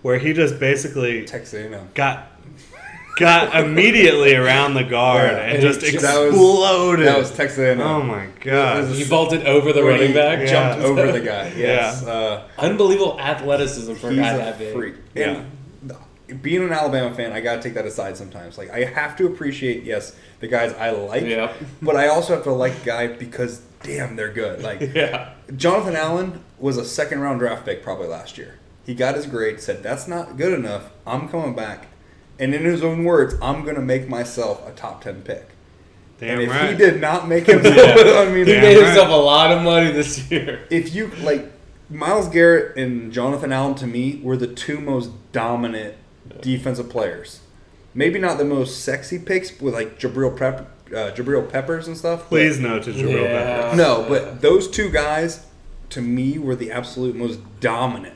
[0.00, 1.90] where he just basically Texas A&M.
[1.92, 2.32] got
[3.18, 5.38] got immediately around the guard Yeah.
[5.38, 7.06] and just That was- exploded.
[7.06, 7.80] That was Texas A&M.
[7.80, 8.88] oh my god!
[8.94, 10.38] He vaulted over the running back.
[10.40, 10.46] Yeah.
[10.46, 11.52] Jumped over the guy.
[11.56, 12.04] Yes.
[12.06, 14.74] Uh, Unbelievable athleticism for a guy that big.
[14.74, 14.94] freak.
[15.14, 15.42] Yeah.
[16.28, 18.58] And being an Alabama fan, I gotta take that aside sometimes.
[18.58, 21.52] Like I have to appreciate, yes, the guys I like, Yeah.
[21.80, 24.62] but I also have to like a guy because damn, they're good.
[24.62, 25.30] Like Yeah.
[25.56, 28.58] Jonathan Allen was a second round draft pick probably last year.
[28.84, 30.90] He got his grade, said that's not good enough.
[31.06, 31.86] I'm coming back,
[32.38, 35.46] and in his own words, I'm gonna make myself a top ten pick.
[36.18, 36.70] Damn and if right.
[36.70, 37.84] he did not make himself, Yeah.
[38.20, 38.86] I mean, He made right.
[38.86, 40.66] himself a lot of money this year.
[40.70, 41.50] if you like
[41.90, 45.94] Myles Garrett and Jonathan Allen to me were the two most dominant
[46.40, 47.40] defensive players.
[47.94, 52.28] Maybe not the most sexy picks with like Jabril Pep, uh, Jabril Peppers and stuff.
[52.28, 53.62] Please no to Jabril Yeah.
[53.62, 53.78] Peppers.
[53.78, 55.46] no, but those two guys
[55.90, 58.14] to me were the absolute most dominant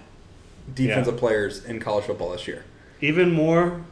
[0.74, 1.20] defensive Yeah.
[1.20, 2.64] players in college football this year.
[3.00, 3.82] Even more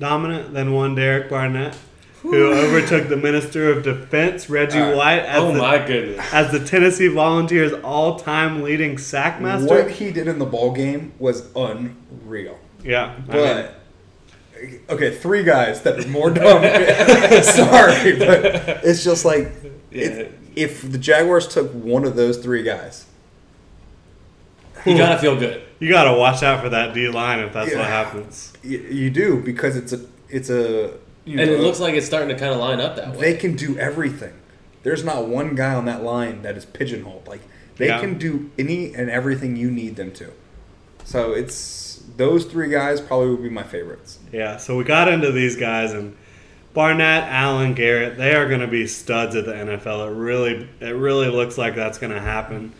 [0.00, 1.76] dominant than one Derek Barnett,
[2.22, 6.24] who overtook the Minister of Defense Reggie Uh, White as Oh the, my goodness.
[6.32, 9.68] as the Tennessee Volunteers all-time leading sack master.
[9.68, 12.58] What he did in the ball game was unreal.
[12.84, 13.74] Yeah, I mean, But
[14.90, 17.44] okay, three guys that are more dominant.
[17.44, 19.52] Sorry, but it's just like
[19.90, 23.06] it, if the Jaguars took one of those three guys,
[24.84, 25.62] You gotta feel good.
[25.78, 27.78] You got to watch out for that D line if that's Yeah.
[27.78, 28.52] what happens.
[28.62, 30.92] you, you do because it's a it's a
[31.24, 33.20] you And know, it looks like it's starting to kind of line up that way.
[33.20, 34.32] they can do everything.
[34.82, 37.26] There's not one guy on that line that is pigeonholed.
[37.26, 37.40] Like
[37.76, 38.00] they Yeah.
[38.00, 40.32] can do any and everything you need them to.
[41.04, 44.18] So it's those three guys probably would be my favorites.
[44.32, 46.16] Yeah, so we got into these guys and
[46.74, 50.06] Barnett, Allen, Garrett, they are going to be studs at the NFL.
[50.08, 52.72] It really it really looks like that's going to happen.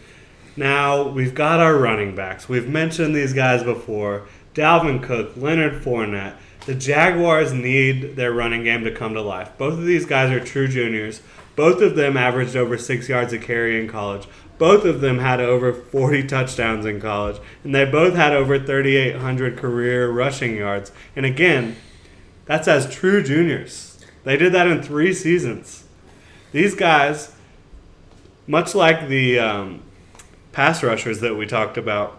[0.58, 2.48] Now, we've got our running backs.
[2.48, 4.26] We've mentioned these guys before.
[4.54, 6.34] Dalvin Cook, Leonard Fournette.
[6.66, 9.52] The Jaguars need their running game to come to life.
[9.56, 11.22] Both of these guys are true juniors.
[11.54, 14.26] Both of them averaged over six yards a carry in college.
[14.58, 19.56] Both of them had over 40 touchdowns in college, and they both had over 3,800
[19.56, 20.90] career rushing yards.
[21.14, 21.76] And again,
[22.46, 24.04] that's as true juniors.
[24.24, 25.84] They did that in three seasons.
[26.50, 27.32] These guys,
[28.48, 29.82] much like the um,
[30.58, 32.18] pass rushers that we talked about,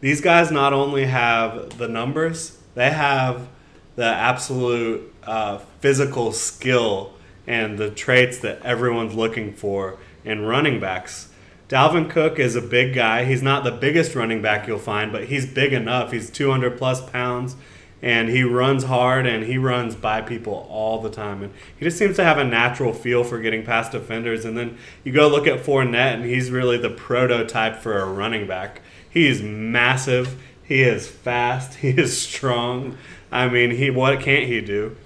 [0.00, 3.46] these guys not only have the numbers, they have
[3.94, 7.12] the absolute uh, physical skill
[7.46, 11.28] and the traits that everyone's looking for in running backs.
[11.68, 13.24] Dalvin Cook is a big guy.
[13.24, 16.10] He's not the biggest running back you'll find, but he's big enough.
[16.10, 17.54] He's 200 plus pounds,
[18.02, 21.42] and he runs hard and he runs by people all the time.
[21.42, 24.44] And he just seems to have a natural feel for getting past defenders.
[24.44, 28.46] And then you go look at Fournette, and he's really the prototype for a running
[28.46, 28.82] back.
[29.08, 30.40] He's massive.
[30.62, 31.74] He is fast.
[31.78, 32.98] He is strong.
[33.32, 34.96] I mean, he what can't he do?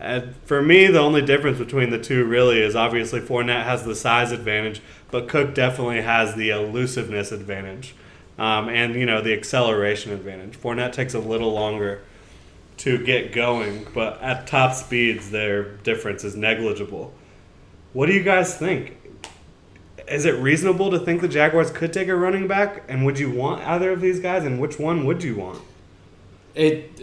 [0.00, 3.94] Uh, for me, the only difference between the two really is obviously Fournette has the
[3.94, 7.94] size advantage, but Cook definitely has the elusiveness advantage,
[8.38, 10.58] um, and you know the acceleration advantage.
[10.60, 12.02] Fournette takes a little longer
[12.78, 17.12] to get going, but at top speeds, their difference is negligible.
[17.92, 18.96] What do you guys think?
[20.08, 22.84] Is it reasonable to think the Jaguars could take a running back?
[22.88, 24.44] And would you want either of these guys?
[24.44, 25.60] And which one would you want?
[26.54, 27.00] It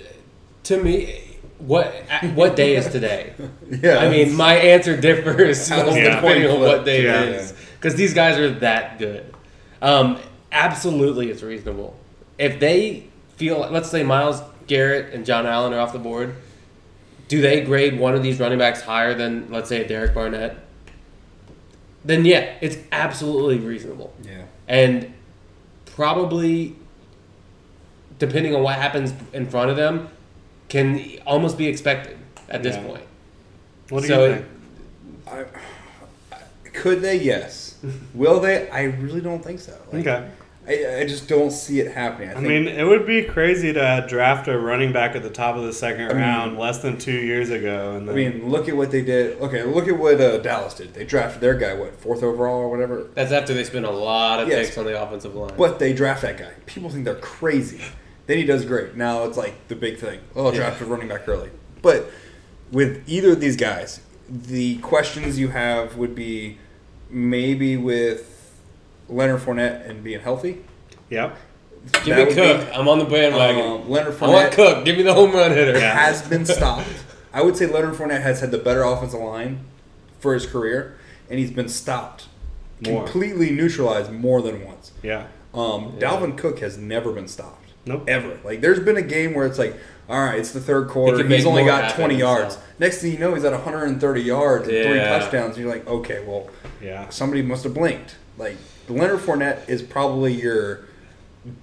[0.63, 1.91] to me, what
[2.33, 3.33] what day is today?
[3.69, 7.23] Yeah, I mean, my answer differs How's the depending on what day Yeah.
[7.23, 9.33] it is, because these guys are that good.
[9.81, 10.19] Um,
[10.51, 11.97] absolutely, it's reasonable.
[12.37, 16.35] If they feel, let's say Myles Garrett and John Allen are off the board,
[17.27, 20.57] do they grade one of these running backs higher than, let's say, Derek Barnett?
[22.05, 24.43] Then yeah, it's absolutely reasonable yeah.
[24.67, 25.13] and
[25.85, 26.75] probably
[28.19, 30.09] depending on what happens in front of them
[30.69, 32.17] can almost be expected
[32.49, 32.83] at this Yeah.
[32.83, 33.03] point
[33.89, 35.47] What do So you it- think?
[36.33, 36.39] I,
[36.73, 37.17] could they?
[37.17, 37.75] Yes.
[38.13, 38.69] Will they?
[38.69, 39.73] I really don't think so.
[39.91, 40.27] Like, Okay.
[40.65, 42.29] I, I just don't see it happening.
[42.29, 45.55] I, I mean, it would be crazy to draft a running back at the top
[45.57, 47.95] of the second mean- round less than two years ago.
[47.97, 49.41] And I then, mean, look at what they did.
[49.41, 50.93] Okay, look at what uh, Dallas did.
[50.93, 53.09] They drafted their guy, what fourth overall or whatever.
[53.13, 54.67] that's after they spent a lot of Yes.
[54.67, 56.51] picks on the offensive line But they draft that guy.
[56.65, 57.81] People think they're crazy.
[58.27, 58.95] Then he does great.
[58.95, 60.21] Now it's like the big thing.
[60.33, 60.59] Oh, Yeah.
[60.59, 61.49] draft a running back early.
[61.81, 62.09] But
[62.71, 63.99] with either of these guys,
[64.29, 66.57] the questions you have would be
[67.09, 68.29] maybe with
[69.13, 70.63] Leonard Fournette and being healthy.
[71.09, 71.35] Yeah.
[72.05, 74.95] give That me cook be- i'm on the bandwagon Um, Leonard i want cook give
[74.97, 76.87] me the home run hitter has been stopped.
[77.33, 79.59] I would say Leonard Fournette has had the better offensive line
[80.19, 80.97] for his career,
[81.29, 82.27] and he's been stopped,
[82.85, 83.03] More.
[83.03, 84.91] completely neutralized more than once.
[85.01, 85.25] Yeah.
[85.53, 86.09] Um, Yeah.
[86.11, 87.71] Dalvin Cook has never been stopped.
[87.85, 88.03] Nope.
[88.07, 88.37] Ever.
[88.43, 89.75] Like, there's been a game where it's like,
[90.07, 91.17] all right, it's the third quarter.
[91.17, 92.53] can he's only got 20 yards.
[92.55, 92.67] himself.
[92.79, 95.55] Next thing you know, he's at 130 yards and three touchdowns.
[95.57, 96.49] And you're like, okay, well,
[96.81, 97.09] Yeah.
[97.09, 98.15] somebody must have blinked.
[98.37, 98.55] Like,
[98.89, 100.85] Leonard Fournette is probably your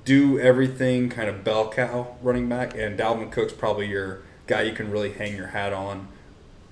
[0.05, 4.73] do everything kind of bell cow running back, and Dalvin Cook's probably your guy you
[4.73, 6.09] can really hang your hat on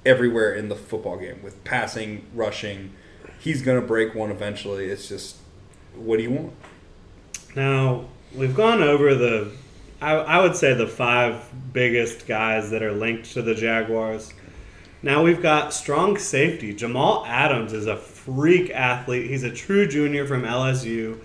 [0.04, 2.92] everywhere in the football game with passing, rushing.
[3.38, 4.86] He's going to break one eventually.
[4.86, 5.36] It's just,
[5.94, 6.52] what do you want?
[7.54, 9.52] Now, we've gone over the,
[10.00, 14.32] I, I would say, the five biggest guys that are linked to the Jaguars.
[15.02, 16.74] Now we've got strong safety.
[16.74, 17.96] Jamal Adams is a
[18.28, 19.30] freak athlete.
[19.30, 21.18] He's a true junior from LSU.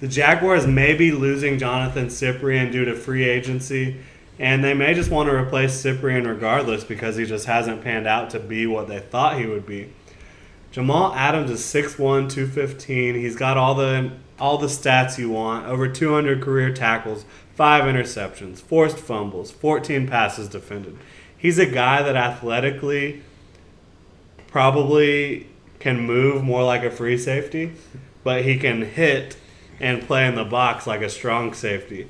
[0.00, 4.00] The Jaguars may be losing Johnathan Cyprien due to free agency,
[4.40, 8.30] and they may just want to replace Cyprien regardless because he just hasn't panned out
[8.30, 9.92] to be what they thought he would be.
[10.72, 13.14] Jamal Adams is 6'1", 215.
[13.14, 15.66] He's got all the all the stats you want.
[15.66, 20.96] Over 200 career tackles, 5 interceptions, forced fumbles, 14 passes defended.
[21.36, 23.22] He's a guy that athletically
[24.48, 25.46] probably
[25.78, 27.72] can move more like a free safety,
[28.24, 29.36] but he can hit
[29.80, 32.06] and play in the box like a strong safety.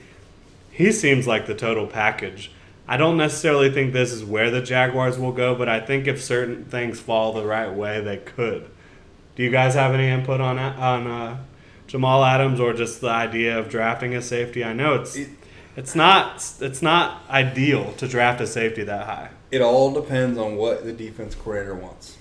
[0.71, 2.51] He seems like the total package.
[2.87, 6.23] I don't necessarily think this is where the Jaguars will go, but I think if
[6.23, 8.69] certain things fall the right way, they could.
[9.37, 11.39] Do you guys have any input on on uh,
[11.87, 14.65] Jamal Adams or just the idea of drafting a safety?
[14.65, 15.29] I know it's It-
[15.77, 19.29] it's not it's not ideal to draft a safety that high.
[19.53, 22.17] It all depends on what the defense coordinator wants.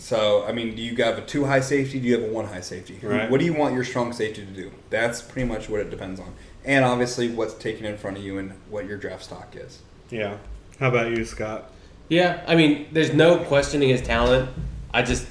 [0.00, 2.00] So, I mean, do you have a two high safety?
[2.00, 2.98] Do you have a one high safety?
[3.02, 3.30] Right.
[3.30, 4.72] What do you want your strong safety to do?
[4.88, 6.34] That's pretty much what it depends on.
[6.64, 9.80] And obviously, what's taken in front of you and what your draft stock is.
[10.10, 10.38] Yeah.
[10.78, 11.70] How about you, Scott?
[12.08, 14.50] yeah i mean there's no questioning his talent
[14.92, 15.28] i just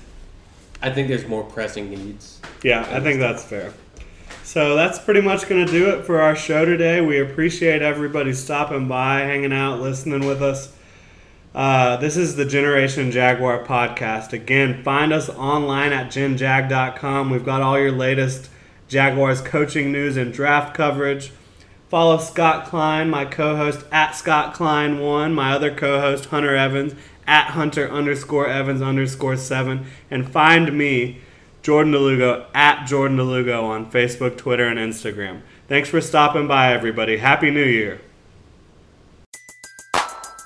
[0.81, 3.73] i think there's more pressing needs Yeah, I think that's fair.
[4.43, 7.01] So that's pretty much going to do it for our show today.
[7.01, 10.73] We appreciate everybody stopping by, hanging out, listening with us.
[11.53, 14.33] Uh, this is the Generation Jaguar podcast.
[14.33, 17.29] Again, find us online at genjag.com.
[17.29, 18.49] We've got all your latest
[18.87, 21.31] Jaguars coaching news and draft coverage.
[21.89, 26.93] Follow Scott Klein, my co-host at Scott Klein one, my other co-host Hunter Evans
[27.25, 31.19] at Hunter underscore Evans underscore seven, and find me,
[31.63, 35.41] Jordan DeLugo at Jordan DeLugo on Facebook, Twitter, and Instagram.
[35.67, 37.17] Thanks for stopping by, everybody.
[37.17, 38.01] Happy New Year.